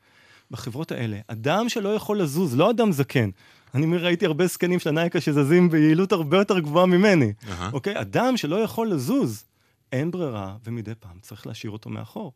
בחברות 0.52 0.92
האלה, 0.92 1.20
אדם 1.28 1.70
שלא 1.70 1.90
יכול 1.90 2.22
לזוז, 2.22 2.56
לא 2.56 2.72
אדם 2.72 2.92
זקן, 2.92 3.30
אני 3.76 3.98
ראיתי 3.98 4.26
הרבה 4.26 4.48
זקנים 4.48 4.80
של 4.80 4.90
הנייקה 4.90 5.22
שזזים 5.22 5.70
ביעילות 5.70 6.12
הרבה 6.12 6.38
יותר 6.38 6.60
גבוהה 6.60 6.86
ממני, 6.86 7.34
uh-huh. 7.42 7.74
אוקיי? 7.74 8.02
אדם 8.02 8.38
שלא 8.38 8.56
יכול 8.56 8.92
לזוז, 8.92 9.44
אין 9.92 10.12
ברירה, 10.12 10.56
ומדי 10.64 10.96
פעם 11.00 11.20
צריך 11.22 11.48
להשאיר 11.48 11.72
אותו 11.72 11.90
מאחור. 11.90 12.34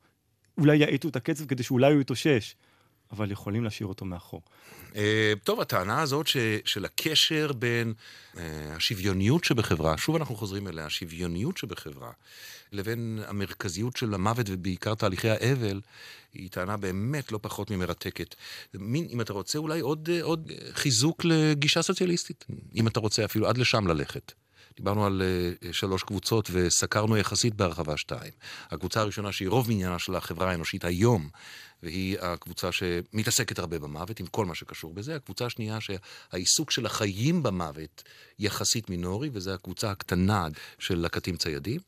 אולי 0.57 0.77
יאיטו 0.77 1.07
את 1.07 1.15
הקצב 1.15 1.45
כדי 1.45 1.63
שאולי 1.63 1.93
הוא 1.93 2.01
יתאושש, 2.01 2.55
אבל 3.11 3.31
יכולים 3.31 3.63
להשאיר 3.63 3.87
אותו 3.87 4.05
מאחור. 4.05 4.41
אה, 4.95 5.33
טוב, 5.43 5.61
הטענה 5.61 6.01
הזאת 6.01 6.27
ש, 6.27 6.37
של 6.65 6.85
הקשר 6.85 7.51
בין 7.53 7.93
uh, 8.33 8.37
השוויוניות 8.75 9.43
שבחברה, 9.43 9.97
שוב 9.97 10.15
אנחנו 10.15 10.35
חוזרים 10.35 10.67
אליה, 10.67 10.85
השוויוניות 10.85 11.57
שבחברה, 11.57 12.11
לבין 12.71 13.19
המרכזיות 13.27 13.95
של 13.97 14.13
המוות 14.13 14.45
ובעיקר 14.49 14.95
תהליכי 14.95 15.29
האבל, 15.29 15.81
היא 16.33 16.49
טענה 16.49 16.77
באמת 16.77 17.31
לא 17.31 17.39
פחות 17.41 17.71
ממרתקת. 17.71 18.35
מין, 18.73 19.07
אם 19.09 19.21
אתה 19.21 19.33
רוצה, 19.33 19.57
אולי 19.57 19.79
עוד, 19.79 20.09
אה, 20.13 20.23
עוד 20.23 20.51
חיזוק 20.73 21.25
לגישה 21.25 21.81
סוציאליסטית, 21.81 22.45
אם 22.75 22.87
אתה 22.87 22.99
רוצה 22.99 23.25
אפילו 23.25 23.47
עד 23.47 23.57
לשם 23.57 23.87
ללכת. 23.87 24.33
דיברנו 24.77 25.05
על 25.05 25.21
uh, 25.61 25.67
שלוש 25.73 26.03
קבוצות 26.03 26.49
וסקרנו 26.51 27.17
יחסית 27.17 27.55
בהרחבה 27.55 27.97
שתיים. 27.97 28.31
הקבוצה 28.71 29.01
הראשונה 29.01 29.31
שהיא 29.31 29.49
רוב 29.49 29.69
מניינה 29.69 29.99
של 29.99 30.15
החברה 30.15 30.51
האנושית 30.51 30.85
היום, 30.85 31.29
והיא 31.83 32.17
הקבוצה 32.19 32.71
שמתעסקת 32.71 33.59
הרבה 33.59 33.79
במוות, 33.79 34.19
עם 34.19 34.27
כל 34.27 34.45
מה 34.45 34.55
שקשור 34.55 34.93
בזה. 34.93 35.15
הקבוצה 35.15 35.45
השנייה 35.45 35.77
שהעיסוק 35.81 36.71
של 36.71 36.85
החיים 36.85 37.43
במוות 37.43 38.03
יחסית 38.39 38.89
מינורי, 38.89 39.29
וזו 39.33 39.51
הקבוצה 39.51 39.91
הקטנה 39.91 40.47
של 40.79 40.99
לקטים 40.99 41.37
ציידים. 41.37 41.79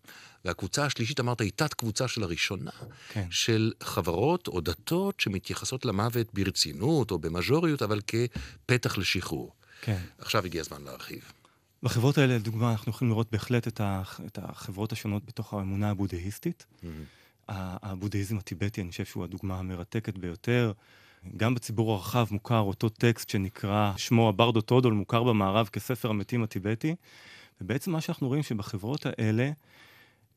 והקבוצה 0.45 0.85
השלישית, 0.85 1.19
אמרת, 1.19 1.41
היא 1.41 1.51
תת-קבוצה 1.55 2.07
של 2.07 2.23
הראשונה, 2.23 2.71
כן. 3.09 3.25
של 3.31 3.71
חברות 3.83 4.47
או 4.47 4.61
דתות 4.61 5.19
שמתייחסות 5.19 5.85
למוות 5.85 6.33
ברצינות 6.33 7.11
או 7.11 7.19
במז'וריות, 7.19 7.81
אבל 7.81 8.01
כפתח 8.07 8.97
לשחרור. 8.97 9.53
כן. 9.81 10.01
עכשיו 10.19 10.45
הגיע 10.45 10.61
הזמן 10.61 10.83
להרחיב. 10.83 11.31
בחברות 11.83 12.17
האלה, 12.17 12.35
לדוגמה, 12.35 12.71
אנחנו 12.71 12.89
יכולים 12.89 13.11
לראות 13.11 13.31
בהחלט 13.31 13.67
את, 13.67 14.39
החברות 14.41 14.91
השונות 14.91 15.25
בתוך 15.25 15.53
האמונה 15.53 15.89
הבודהיסטית. 15.89 16.65
Mm-hmm. 16.69 16.85
הבודהיזם 17.49 18.37
הטיבטי, 18.37 18.81
אני 18.81 18.91
חושב 18.91 19.05
שהוא 19.05 19.23
הדוגמה 19.23 19.59
המרתקת 19.59 20.17
ביותר. 20.17 20.71
גם 21.37 21.55
בציבור 21.55 21.93
הרחב 21.93 22.25
מוכר 22.31 22.59
אותו 22.59 22.89
טקסט 22.89 23.29
שנקרא, 23.29 23.93
שמו 23.97 24.29
הברדו 24.29 24.61
טודול, 24.61 24.93
מוכר 24.93 25.23
במערב 25.23 25.67
כספר 25.67 26.09
המתים 26.09 26.43
הטיבטי. 26.43 26.95
ובעצם 27.61 27.91
מה 27.91 28.01
שאנחנו 28.01 28.27
רואים 28.27 28.43
שבחברות 28.43 29.05
האלה 29.05 29.51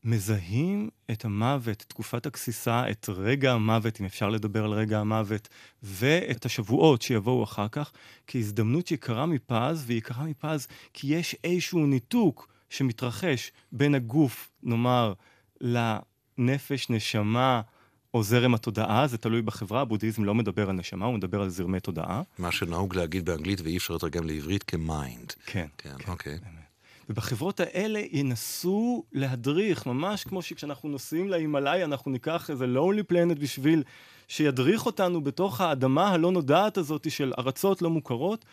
מזהים 0.04 0.88
את 1.10 1.24
המוות, 1.24 1.84
תקופת 1.88 2.26
הגסיסה, 2.26 2.90
את 2.90 3.08
רגע 3.08 3.52
המוות, 3.52 4.00
אם 4.00 4.06
אפשר 4.06 4.28
לדבר 4.28 4.64
על 4.64 4.70
רגע 4.70 4.98
המוות, 4.98 5.48
ואת 5.82 6.44
השבועות 6.44 7.02
שיבואו 7.02 7.44
אחר 7.44 7.68
כך, 7.68 7.92
כהזדמנות 8.26 8.90
יקרה 8.90 9.26
מפז, 9.26 9.84
והיא 9.86 9.98
יקרה 9.98 10.24
מפז 10.24 10.66
כי 10.94 11.14
יש 11.14 11.36
איזשהו 11.44 11.86
ניתוק 11.86 12.48
שמתרחש 12.68 13.52
בין 13.72 13.94
הגוף, 13.94 14.50
נאמר, 14.62 15.12
לנפש, 15.60 16.90
נשמה, 16.90 17.60
או 18.14 18.22
זרם 18.22 18.54
התודעה, 18.54 19.06
זה 19.06 19.18
תלוי 19.18 19.42
בחברה, 19.42 19.80
הבודהיזם 19.80 20.24
לא 20.24 20.34
מדבר 20.34 20.70
על 20.70 20.76
נשמה, 20.76 21.06
הוא 21.06 21.14
מדבר 21.14 21.42
על 21.42 21.48
זרמי 21.48 21.80
תודעה. 21.80 22.22
מה 22.38 22.52
שנהוג 22.52 22.96
להגיד 22.96 23.24
באנגלית 23.24 23.60
ואי 23.60 23.76
אפשר 23.76 23.94
לתרגם 23.94 24.26
לעברית 24.26 24.62
כמיינד. 24.62 25.32
כן, 25.46 25.66
כן, 25.78 25.94
כן, 25.98 26.10
אוקיי. 26.10 26.38
ובחברות 27.10 27.60
האלה 27.60 28.02
ינסו 28.12 29.04
להדריך, 29.12 29.86
ממש 29.86 30.24
כמו 30.24 30.42
שכשאנחנו 30.42 30.88
נוסעים 30.88 31.28
להימאליה, 31.28 31.84
אנחנו 31.84 32.10
ניקח 32.10 32.50
איזה 32.50 32.64
lonely 32.64 33.12
planet 33.12 33.38
בשביל 33.40 33.82
שידריך 34.28 34.86
אותנו 34.86 35.20
בתוך 35.20 35.60
האדמה 35.60 36.08
הלא 36.08 36.32
נודעת 36.32 36.76
הזאת 36.76 37.10
של 37.10 37.32
ארצות 37.38 37.82
לא 37.82 37.90
מוכרות. 37.90 38.44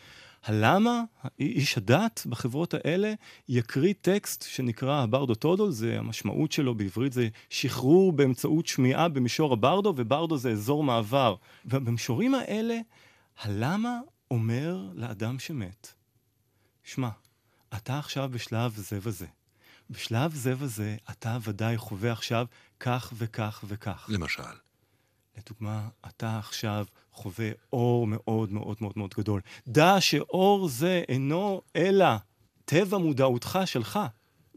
הלמה 0.46 1.04
איש 1.40 1.78
הדת 1.78 2.24
בחברות 2.30 2.74
האלה 2.74 3.14
יקריא 3.50 3.94
טקסט 4.02 4.46
שנקרא 4.50 5.02
הברדו 5.02 5.36
טודול, 5.36 5.72
זה 5.72 6.00
המשמעות 6.00 6.52
שלו 6.52 6.76
בעברית 6.76 7.14
זה 7.14 7.28
שחרור 7.50 8.12
באמצעות 8.12 8.68
שמיעה 8.68 9.10
במישור 9.10 9.54
הברדו, 9.54 9.94
וברדו 9.98 10.38
זה 10.38 10.52
אזור 10.52 10.84
מעבר. 10.84 11.36
ובמישורים 11.66 12.36
האלה, 12.36 12.80
הלמה 13.42 14.00
אומר 14.32 14.88
לאדם 14.94 15.40
שמת, 15.40 15.94
שמע, 16.84 17.10
אתה 17.76 18.00
עכשיו 18.00 18.30
בשלב 18.32 18.74
זה 18.76 19.00
וזה. 19.02 19.26
בשלב 19.90 20.34
זה 20.34 20.54
וזה, 20.58 20.96
אתה 21.12 21.38
ודאי 21.42 21.78
חווה 21.78 22.12
עכשיו 22.12 22.46
כך 22.80 23.14
וכך 23.18 23.64
וכך. 23.68 24.06
למשל. 24.10 24.44
לדוגמה, 25.38 25.90
אתה 26.08 26.40
עכשיו 26.40 26.86
חווה 27.12 27.50
אור 27.74 28.08
מאוד 28.08 28.52
מאוד 28.52 28.78
מאוד 28.82 28.94
מאוד 28.96 29.14
גדול. 29.18 29.42
דע 29.68 29.96
שאור 30.00 30.68
זה 30.68 31.04
אינו 31.10 31.62
אלא 31.76 32.08
טבע 32.66 32.98
מודעותך 32.98 33.60
שלך. 33.66 34.00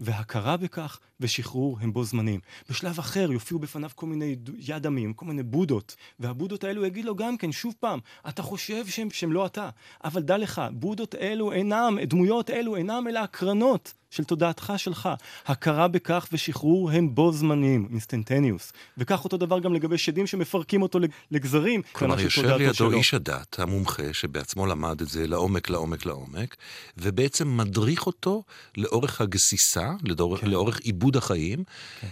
והכרה 0.00 0.56
בכך 0.56 1.00
ושחרור 1.20 1.78
הם 1.80 1.92
בו 1.92 2.04
זמנים. 2.04 2.40
בשלב 2.70 2.98
אחר 2.98 3.32
יופיעו 3.32 3.60
בפניו 3.60 3.90
כל 3.94 4.06
מיני 4.06 4.36
יד 4.58 4.86
עמים, 4.86 5.12
כל 5.12 5.26
מיני 5.26 5.42
בודות, 5.42 5.96
והבודות 6.18 6.64
האלו 6.64 6.86
יגיד 6.86 7.04
לו 7.04 7.16
גם 7.16 7.36
כן, 7.36 7.52
שוב 7.52 7.74
פעם, 7.80 7.98
אתה 8.28 8.42
חושב 8.42 8.86
שהם, 8.86 9.10
שהם 9.10 9.32
לא 9.32 9.46
אתה, 9.46 9.68
אבל 10.04 10.22
דע 10.22 10.38
לך, 10.38 10.62
בודות 10.72 11.14
אלו 11.14 11.52
אינם, 11.52 11.98
דמויות 12.02 12.50
אלו 12.50 12.76
אינם 12.76 13.04
אלא 13.08 13.18
הקרנות 13.18 13.94
של 14.10 14.24
תודעתך 14.24 14.72
שלך. 14.76 15.08
הכרה 15.46 15.88
בכך 15.88 16.28
ושחרור 16.32 16.90
הם 16.90 17.14
בו 17.14 17.32
זמניים, 17.32 17.88
instantaneous. 17.90 18.72
וכך 18.98 19.24
אותו 19.24 19.36
דבר 19.36 19.58
גם 19.58 19.74
לגבי 19.74 19.98
שדים 19.98 20.26
שמפרקים 20.26 20.82
אותו 20.82 20.98
לגזרים. 21.30 21.82
כלומר, 21.92 22.20
יושב 22.20 22.44
לידו 22.44 22.74
שלו. 22.74 22.92
איש 22.92 23.14
הדת, 23.14 23.58
המומחה, 23.58 24.12
שבעצמו 24.12 24.66
למד 24.66 25.00
את 25.00 25.08
זה 25.08 25.26
לעומק, 25.26 25.70
לעומק, 25.70 26.06
לעומק, 26.06 26.56
ובעצם 26.98 27.56
מדריך 27.56 28.06
אותו 28.06 28.42
לאורך 28.76 29.20
הגסיסה, 29.20 29.90
לאורך, 30.02 30.40
כן. 30.40 30.46
לאורך 30.46 30.80
עיבוד 30.80 31.16
החיים, 31.16 31.64
כן. 32.00 32.06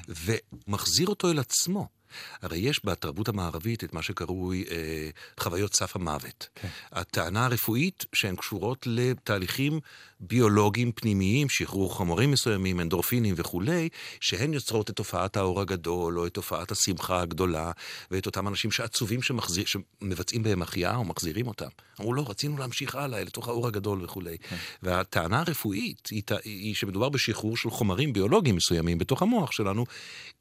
ומחזיר 0.68 1.06
אותו 1.06 1.30
אל 1.30 1.38
עצמו. 1.38 1.97
הרי 2.42 2.58
יש 2.58 2.80
בתרבות 2.84 3.28
המערבית 3.28 3.84
את 3.84 3.92
מה 3.92 4.02
שקרוי 4.02 4.64
אה, 4.70 5.10
חוויות 5.40 5.74
סף 5.74 5.96
המוות. 5.96 6.48
כן. 6.54 6.68
הטענה 6.92 7.44
הרפואית 7.44 8.06
שהן 8.12 8.36
קשורות 8.36 8.86
לתהליכים 8.86 9.80
ביולוגיים 10.20 10.92
פנימיים, 10.92 11.48
שחרור 11.48 11.94
חומרים 11.94 12.30
מסוימים, 12.30 12.80
אנדורפינים 12.80 13.34
וכולי, 13.36 13.88
שהן 14.20 14.54
יוצרות 14.54 14.90
את 14.90 14.96
תופעת 14.96 15.36
האור 15.36 15.60
הגדול, 15.60 16.18
או 16.18 16.26
את 16.26 16.34
תופעת 16.34 16.70
השמחה 16.70 17.20
הגדולה, 17.20 17.70
ואת 18.10 18.26
אותם 18.26 18.48
אנשים 18.48 18.70
שעצובים 18.70 19.22
שמחזיר, 19.22 19.64
שמבצעים 19.66 20.42
בהם 20.42 20.62
החייאה 20.62 20.96
או 20.96 21.04
מחזירים 21.04 21.46
אותם. 21.46 21.68
אמרו, 22.00 22.14
לא, 22.14 22.24
רצינו 22.28 22.58
להמשיך 22.58 22.94
הלאה, 22.94 23.24
לתוך 23.24 23.48
האור 23.48 23.66
הגדול 23.66 24.04
וכולי. 24.04 24.38
כן. 24.38 24.56
והטענה 24.82 25.40
הרפואית 25.40 26.08
היא, 26.10 26.22
היא 26.44 26.74
שמדובר 26.74 27.08
בשחרור 27.08 27.56
של 27.56 27.70
חומרים 27.70 28.12
ביולוגיים 28.12 28.56
מסוימים 28.56 28.98
בתוך 28.98 29.22
המוח 29.22 29.52
שלנו, 29.52 29.84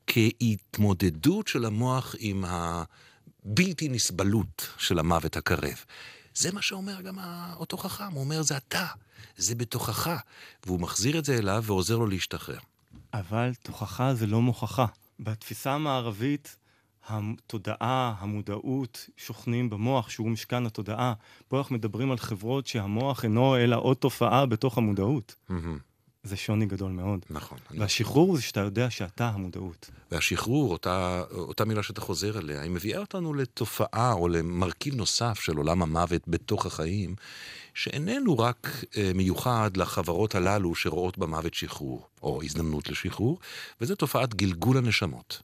כהתמודדות 0.07 1.47
של 1.47 1.56
המוח 1.65 2.15
עם 2.19 2.45
הבלתי 2.47 3.89
נסבלות 3.89 4.67
של 4.77 4.99
המוות 4.99 5.37
הקרב. 5.37 5.83
זה 6.33 6.51
מה 6.51 6.61
שאומר 6.61 7.01
גם 7.01 7.15
אותו 7.55 7.77
חכם, 7.77 8.11
הוא 8.11 8.23
אומר, 8.23 8.41
זה 8.41 8.57
אתה, 8.57 8.85
זה 9.37 9.55
בתוכך, 9.55 10.09
והוא 10.65 10.79
מחזיר 10.79 11.19
את 11.19 11.25
זה 11.25 11.37
אליו 11.37 11.63
ועוזר 11.65 11.97
לו 11.97 12.07
להשתחרר. 12.07 12.59
אבל 13.13 13.51
תוכחה 13.63 14.13
זה 14.13 14.27
לא 14.27 14.41
מוכחה. 14.41 14.85
בתפיסה 15.19 15.73
המערבית, 15.73 16.57
התודעה, 17.07 18.15
המודעות, 18.19 19.09
שוכנים 19.17 19.69
במוח, 19.69 20.09
שהוא 20.09 20.29
משכן 20.29 20.65
התודעה. 20.65 21.13
פה 21.47 21.57
אנחנו 21.57 21.75
מדברים 21.75 22.11
על 22.11 22.17
חברות 22.17 22.67
שהמוח 22.67 23.23
אינו 23.23 23.57
אלא 23.57 23.75
עוד 23.75 23.97
תופעה 23.97 24.45
בתוך 24.45 24.77
המודעות. 24.77 25.35
Mm-hmm. 25.49 25.53
זה 26.23 26.37
שוני 26.37 26.65
גדול 26.65 26.91
מאוד. 26.91 27.19
נכון. 27.29 27.57
והשחרור 27.71 28.35
זה 28.35 28.41
שאתה 28.41 28.59
יודע 28.59 28.89
שאתה 28.89 29.29
המודעות. 29.29 29.89
והשחרור, 30.11 30.71
אותה, 30.71 31.23
אותה 31.31 31.65
מילה 31.65 31.83
שאתה 31.83 32.01
חוזר 32.01 32.37
עליה, 32.37 32.61
היא 32.61 32.71
מביאה 32.71 32.99
אותנו 32.99 33.33
לתופעה 33.33 34.13
או 34.13 34.27
למרכיב 34.27 34.95
נוסף 34.95 35.39
של 35.39 35.57
עולם 35.57 35.81
המוות 35.81 36.21
בתוך 36.27 36.65
החיים, 36.65 37.15
שאיננו 37.73 38.39
רק 38.39 38.67
אה, 38.97 39.11
מיוחד 39.15 39.77
לחברות 39.77 40.35
הללו 40.35 40.75
שרואות 40.75 41.17
במוות 41.17 41.53
שחרור, 41.53 42.07
או 42.23 42.43
הזדמנות 42.43 42.89
לשחרור, 42.89 43.39
וזה 43.81 43.95
תופעת 43.95 44.35
גלגול 44.35 44.77
הנשמות. 44.77 45.41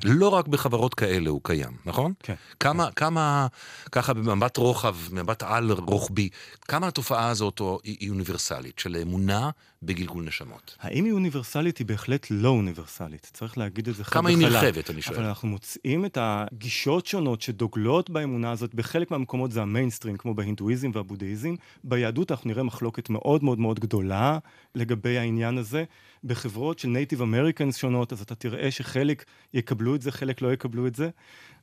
כן. 0.00 0.08
לא 0.08 0.28
רק 0.28 0.48
בחברות 0.48 0.94
כאלה 0.94 1.30
הוא 1.30 1.40
קיים, 1.44 1.76
נכון? 1.86 2.12
כן. 2.22 2.34
כמה, 2.60 2.86
כן. 2.86 2.90
כמה, 2.96 3.46
ככה 3.92 4.14
במבט 4.14 4.56
רוחב, 4.56 4.96
במבט 5.10 5.42
על 5.42 5.70
רוחבי, 5.72 6.28
כמה 6.68 6.88
התופעה 6.88 7.28
הזאת 7.28 7.60
היא, 7.84 7.96
היא 8.00 8.10
אוניברסלית, 8.10 8.78
של 8.78 8.96
אמונה 9.02 9.50
בגלגול 9.86 10.24
נשמות? 10.24 10.76
האם 10.80 11.04
היא 11.04 11.12
אוניברסלית? 11.12 11.78
היא 11.78 11.86
בהחלט 11.86 12.26
לא 12.30 12.48
אוניברסלית. 12.48 13.30
צריך 13.32 13.58
להגיד 13.58 13.88
את 13.88 13.94
זה 13.94 14.04
חד 14.04 14.10
וחלק. 14.10 14.20
כמה 14.20 14.28
היא 14.28 14.38
נרחבת, 14.38 14.90
אני 14.90 15.02
שואל. 15.02 15.16
אבל 15.16 15.24
אנחנו 15.24 15.48
מוצאים 15.48 16.04
את 16.04 16.18
הגישות 16.20 17.06
שונות 17.06 17.42
שדוגלות 17.42 18.10
באמונה 18.10 18.50
הזאת. 18.50 18.74
בחלק 18.74 19.10
מהמקומות 19.10 19.52
זה 19.52 19.62
המיינסטרים, 19.62 20.16
כמו 20.16 20.34
בהינדואיזם 20.34 20.90
והבודהיזם. 20.94 21.54
ביהדות 21.84 22.30
אנחנו 22.30 22.50
נראה 22.50 22.62
מחלוקת 22.62 23.10
מאוד 23.10 23.44
מאוד 23.44 23.58
מאוד 23.58 23.80
גדולה 23.80 24.38
לגבי 24.74 25.18
העניין 25.18 25.58
הזה. 25.58 25.84
בחברות 26.24 26.78
של 26.78 26.88
Native 26.88 27.22
Americans 27.22 27.76
שונות, 27.76 28.12
אז 28.12 28.20
אתה 28.20 28.34
תראה 28.34 28.70
שחלק 28.70 29.24
יקבלו 29.54 29.94
את 29.94 30.02
זה, 30.02 30.12
חלק 30.12 30.42
לא 30.42 30.52
יקבלו 30.52 30.86
את 30.86 30.94
זה. 30.94 31.10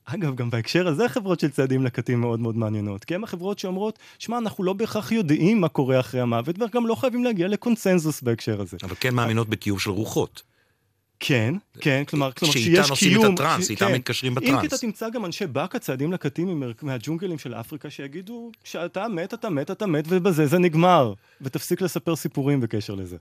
אגב, 0.06 0.36
גם 0.36 0.50
בהקשר 0.50 0.88
הזה 0.88 1.10
חברות 1.10 1.40
של 1.40 1.50
ציידים 1.50 1.86
לקטים 1.86 2.22
מאוד 2.22 2.40
מאוד 2.40 2.58
מעניינות, 2.58 3.06
כי 3.06 3.16
הן 3.16 3.24
החברות 3.24 3.60
שאומרות, 3.60 4.00
שמע, 4.20 4.38
אנחנו 4.38 4.64
לא 4.64 4.74
בהכרח 4.74 5.12
יודעים 5.12 5.62
מה 5.62 5.68
קורה 5.68 6.00
אחרי 6.00 6.22
המוות, 6.22 6.56
וגם 6.62 6.88
לא 6.88 6.96
חייבים 6.96 7.24
להגיע 7.24 7.48
לקונסנזוס 7.48 8.22
בהקשר 8.22 8.62
הזה. 8.62 8.78
אבל 8.84 8.96
כן 9.00 9.14
מאמינות 9.14 9.50
בקיום 9.50 9.80
של 9.80 9.90
רוחות. 9.90 10.44
כן, 11.24 11.56
כן, 11.80 12.04
כלומר, 12.08 12.32
כלומר 12.32 12.54
שיש 12.54 12.64
קיום... 12.64 12.76
שאיתן 12.76 12.90
עושים 12.90 13.26
את 13.26 13.34
הטראנס, 13.34 13.70
איתן 13.70 13.88
כן. 13.88 13.94
מתקשרים 13.94 14.36
בטראנס. 14.36 14.56
אם 14.56 14.62
כי 14.62 14.68
אתה 14.68 14.78
תמצא 14.78 15.10
גם 15.10 15.26
אנשי 15.26 15.48
באקה, 15.48 15.80
ציידים 15.80 16.12
לקטים 16.14 16.64
מהג'ונגלים 16.82 17.38
של 17.38 17.54
אפריקה, 17.54 17.90
שיגידו, 17.90 18.52
כשאתה 18.64 19.08
מת, 19.08 19.34
אתה 19.34 19.50
מת, 19.50 19.72
אתה 19.72 19.86
מת, 19.86 20.06
ובזה 20.08 20.48
זה 20.48 20.60
נגמר. 20.60 21.14
ותפסיק 21.42 21.82
לספר 21.82 22.16
סיפורים 22.16 22.62
בקשר 22.62 22.96
לזה. 22.96 23.18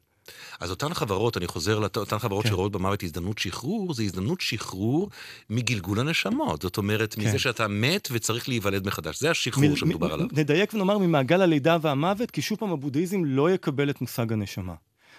אז 0.61 0.71
אותן 0.71 0.95
חברות, 0.95 1.37
אני 1.37 1.47
חוזר 1.47 1.79
לאותן 1.79 2.19
חברות 2.19 2.43
כן. 2.45 2.49
שרואות 2.49 2.73
במוות 2.73 3.03
הזדמנות 3.03 3.39
שחרור, 3.39 3.95
זה 3.95 4.03
הזדמנות 4.03 4.41
שחרור 4.41 5.11
מגלגול 5.51 6.01
הנשמות. 6.01 6.63
זאת 6.63 6.77
אומרת, 6.77 7.15
כן. 7.15 7.23
מזה 7.23 7.39
שאתה 7.39 7.69
מת 7.69 8.09
וצריך 8.13 8.49
להיוולד 8.49 8.87
מחדש. 8.87 9.21
זה 9.21 9.31
השחרור 9.31 9.71
מ- 9.71 9.77
שמדובר 9.77 10.09
מ- 10.09 10.13
עליו. 10.13 10.27
נדייק 10.33 10.75
ונאמר 10.75 10.99
ממעגל 10.99 11.43
הלידה 11.43 11.77
והמוות, 11.81 12.31
כי 12.31 12.43
שוב 12.43 12.59
פעם 12.59 12.73
הבודהיזם 12.73 13.25
לא 13.25 13.51
יקבל 13.51 13.91
את 13.91 14.01
מושג 14.01 14.33
הנשמה. 14.33 14.75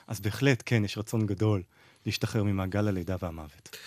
אז 0.08 0.20
בהחלט, 0.20 0.64
כן, 0.66 0.86
יש 0.86 0.98
רצון 0.98 1.26
גדול 1.26 1.62
להשתחרר 2.06 2.44
ממעגל 2.44 2.88
הלידה 2.88 3.16
והמוות. 3.22 3.78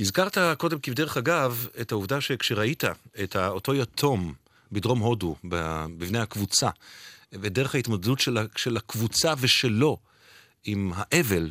הזכרת 0.00 0.38
קודם 0.58 0.78
כבדרך 0.78 1.16
אגב 1.16 1.66
את 1.80 1.92
העובדה 1.92 2.20
שכשראית 2.20 2.84
את 3.22 3.36
אותו 3.36 3.74
יתום 3.74 4.32
בדרום 4.72 4.98
הודו, 4.98 5.36
בבני 5.44 6.18
הקבוצה, 6.18 6.68
ודרך 7.32 7.74
ההתמודדות 7.74 8.20
של 8.56 8.76
הקבוצה 8.76 9.34
ושלו 9.40 9.96
עם 10.64 10.92
האבל, 10.94 11.50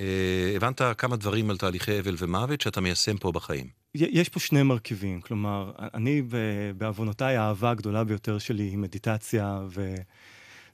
אה, 0.00 0.52
הבנת 0.56 0.80
כמה 0.98 1.16
דברים 1.16 1.50
על 1.50 1.56
תהליכי 1.56 2.00
אבל 2.00 2.14
ומוות 2.18 2.60
שאתה 2.60 2.80
מיישם 2.80 3.16
פה 3.16 3.32
בחיים. 3.32 3.66
יש 3.94 4.28
פה 4.28 4.40
שני 4.40 4.62
מרכיבים, 4.62 5.20
כלומר, 5.20 5.72
אני 5.78 6.22
בעוונותיי 6.76 7.36
האהבה 7.36 7.70
הגדולה 7.70 8.04
ביותר 8.04 8.38
שלי 8.38 8.62
היא 8.62 8.78
מדיטציה 8.78 9.60
ו... 9.68 9.94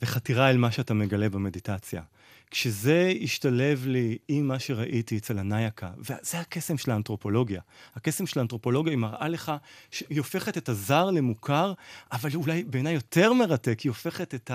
וחתירה 0.03 0.51
אל 0.51 0.57
מה 0.57 0.71
שאתה 0.71 0.95
מגלה 0.95 1.29
במדיטציה. 1.29 2.03
כשזה 2.51 3.13
השתלב 3.23 3.87
לי 3.87 4.19
עם 4.29 4.49
מה 4.49 4.59
שראיתי 4.59 5.19
אצל 5.19 5.39
הנייקה, 5.39 5.91
וזה 5.99 6.41
הקסם 6.41 6.79
של 6.79 6.91
האנתרופולוגיה. 6.91 7.61
הקסם 7.95 8.27
של 8.27 8.39
האנתרופולוגיה 8.39 8.93
היא 8.93 8.99
מראה 8.99 9.29
לך 9.29 9.53
שהיא 9.91 10.19
הופכת 10.19 10.59
את 10.59 10.69
הזר 10.69 11.11
למוכר, 11.11 11.73
אבל 12.13 12.31
אולי 12.35 12.65
בעיניי 12.65 12.95
יותר 12.95 13.33
מרתק, 13.33 13.81
היא 13.81 13.91
הופכת 13.91 14.35
את 14.35 14.51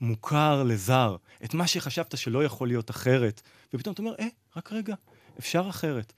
המוכר 0.00 0.62
לזר, 0.62 1.16
את 1.44 1.54
מה 1.54 1.66
שחשבת 1.66 2.18
שלא 2.18 2.44
יכול 2.44 2.68
להיות 2.68 2.90
אחרת, 2.90 3.42
ופתאום 3.74 3.92
אתה 3.92 4.02
אומר, 4.02 4.14
אה, 4.20 4.26
רק 4.56 4.72
רגע, 4.72 4.94
אפשר 5.38 5.66
אחרת. 5.68 6.12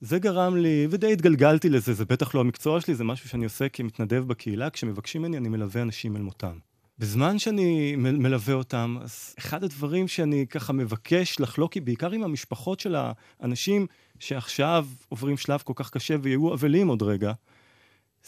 זה 0.00 0.18
גרם 0.18 0.56
לי, 0.56 0.86
ודי 0.90 1.12
התגלגלתי 1.12 1.68
לזה, 1.68 1.94
זה 1.94 2.04
בטח 2.04 2.34
לא 2.34 2.40
המקצוע 2.40 2.80
שלי, 2.80 2.94
זה 2.94 3.04
משהו 3.04 3.28
שאני 3.28 3.44
עושה 3.44 3.68
כמתנדב 3.68 4.24
בקהילה, 4.26 4.70
כשמבקשים 4.70 5.22
ממני 5.22 5.36
אני 5.36 5.48
מלווה 5.48 5.82
אנשים 5.82 6.16
אל 6.16 6.22
מותם. 6.22 6.58
בזמן 6.98 7.38
שאני 7.38 7.96
מלווה 7.96 8.54
אותם, 8.54 8.96
אז 9.02 9.34
אחד 9.38 9.64
הדברים 9.64 10.08
שאני 10.08 10.46
ככה 10.46 10.72
מבקש 10.72 11.40
לחלוק, 11.40 11.72
היא 11.72 11.82
בעיקר 11.82 12.10
עם 12.10 12.24
המשפחות 12.24 12.80
של 12.80 12.96
האנשים 13.40 13.86
שעכשיו 14.18 14.86
עוברים 15.08 15.36
שלב 15.36 15.62
כל 15.64 15.72
כך 15.76 15.90
קשה 15.90 16.16
ויהיו 16.22 16.54
אבלים 16.54 16.88
עוד 16.88 17.02
רגע, 17.02 17.32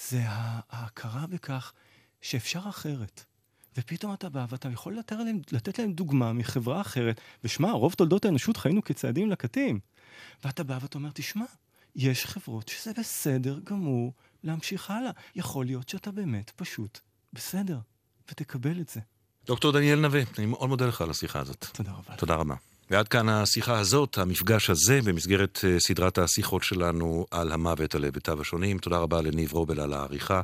זה 0.08 0.20
ההכרה 0.24 1.26
בכך 1.26 1.72
שאפשר 2.20 2.60
אחרת. 2.68 3.24
ופתאום 3.76 4.14
אתה 4.14 4.28
בא 4.28 4.46
ואתה 4.48 4.68
יכול 4.68 4.98
לתת 4.98 5.16
להם, 5.16 5.40
לתת 5.52 5.78
להם 5.78 5.92
דוגמה 5.92 6.33
מחברה 6.33 6.80
אחרת, 6.80 7.20
ושמע, 7.44 7.72
רוב 7.72 7.94
תולדות 7.94 8.24
האנושות 8.24 8.56
חיינו 8.56 8.85
כצעדים 8.85 9.30
לקטים. 9.30 9.80
ואתה 10.44 10.64
בא 10.64 10.78
ואתה 10.83 10.98
אומר, 10.98 11.11
תשמע, 11.14 11.44
יש 11.96 12.26
חברות 12.26 12.68
שזה 12.68 12.92
בסדר 12.98 13.59
גמור 13.64 14.12
להמשיך 14.44 14.90
הלאה. 14.90 15.11
יכול 15.37 15.66
להיות 15.66 15.88
שאתה 15.88 16.11
באמת 16.11 16.50
פשוט 16.56 16.98
בסדר. 17.33 17.78
ותקבל 18.30 18.80
את 18.80 18.88
זה. 18.88 19.00
דוקטור 19.46 19.72
דניאל 19.72 20.00
נווה, 20.00 20.22
אני 20.38 20.46
מאוד 20.46 20.68
מודה 20.68 20.87
לך 20.87 21.00
על 21.00 21.11
השיחה 21.11 21.40
הזאת. 21.40 21.66
תודה 21.72 21.92
רבה. 21.92 22.16
תודה 22.16 22.35
רבה. 22.35 22.54
ועד 22.90 23.09
כאן 23.09 23.28
השיחה 23.28 23.78
הזאת, 23.78 24.18
המפגש 24.18 24.70
הזה, 24.70 25.00
במסגרת 25.04 25.59
אה, 25.64 25.80
סדרת 25.80 26.18
השיחות 26.18 26.62
שלנו 26.62 27.26
על 27.30 27.52
המוות 27.52 27.94
על 27.94 28.04
היבטיו 28.04 28.40
השונים. 28.40 28.78
תודה 28.78 28.98
רבה 28.98 29.20
לניב 29.20 29.52
רובל 29.52 29.80
על 29.80 29.92
העריכה, 29.92 30.40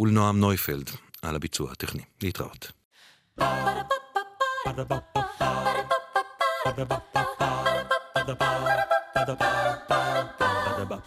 ולנועם 0.00 0.40
נויפלד 0.40 0.90
על 1.22 1.36
הביצוע 1.36 1.72
הטכני. 1.72 2.02
להתראות. 2.22 2.72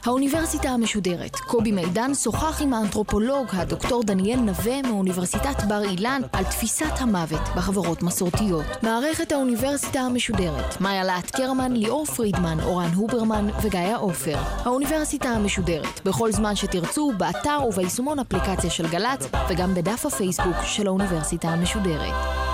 האוניברסיטה 0.06 0.70
המשודרת, 0.70 1.36
קובי 1.36 1.72
מידן 1.72 2.14
שוחח 2.14 2.62
עם 2.62 2.74
האנתרופולוג 2.74 3.48
הדוקטור 3.54 4.04
דניאל 4.04 4.40
נווה 4.40 4.82
מאוניברסיטת 4.82 5.64
בר 5.68 5.84
אילן 5.84 6.22
על 6.34 6.44
תפיסת 6.44 6.94
המוות 7.00 7.42
בחברות 7.56 8.04
מסורתיות. 8.04 8.66
מערכת 8.84 9.32
האוניברסיטה 9.32 10.00
המשודרת, 10.00 10.82
מאיה 10.82 11.04
להט 11.04 11.32
קרמן, 11.32 11.72
ליאור 11.72 12.06
פרידמן, 12.06 12.58
אורן 12.60 12.90
הוברמן 12.96 13.48
וגיא 13.62 13.96
עופר. 13.96 14.38
האוניברסיטה 14.66 15.30
המשודרת, 15.30 16.02
בכל 16.06 16.32
זמן 16.32 16.56
שתרצו, 16.56 17.12
באתר 17.18 17.60
וביישומון 17.68 18.20
אפליקציה 18.20 18.70
של 18.70 18.88
גל"צ 18.90 19.28
וגם 19.50 19.76
בדף 19.76 20.06
הפייסבוק 20.06 20.56
של 20.64 20.88
האוניברסיטה 20.88 21.48
המשודרת. 21.48 22.53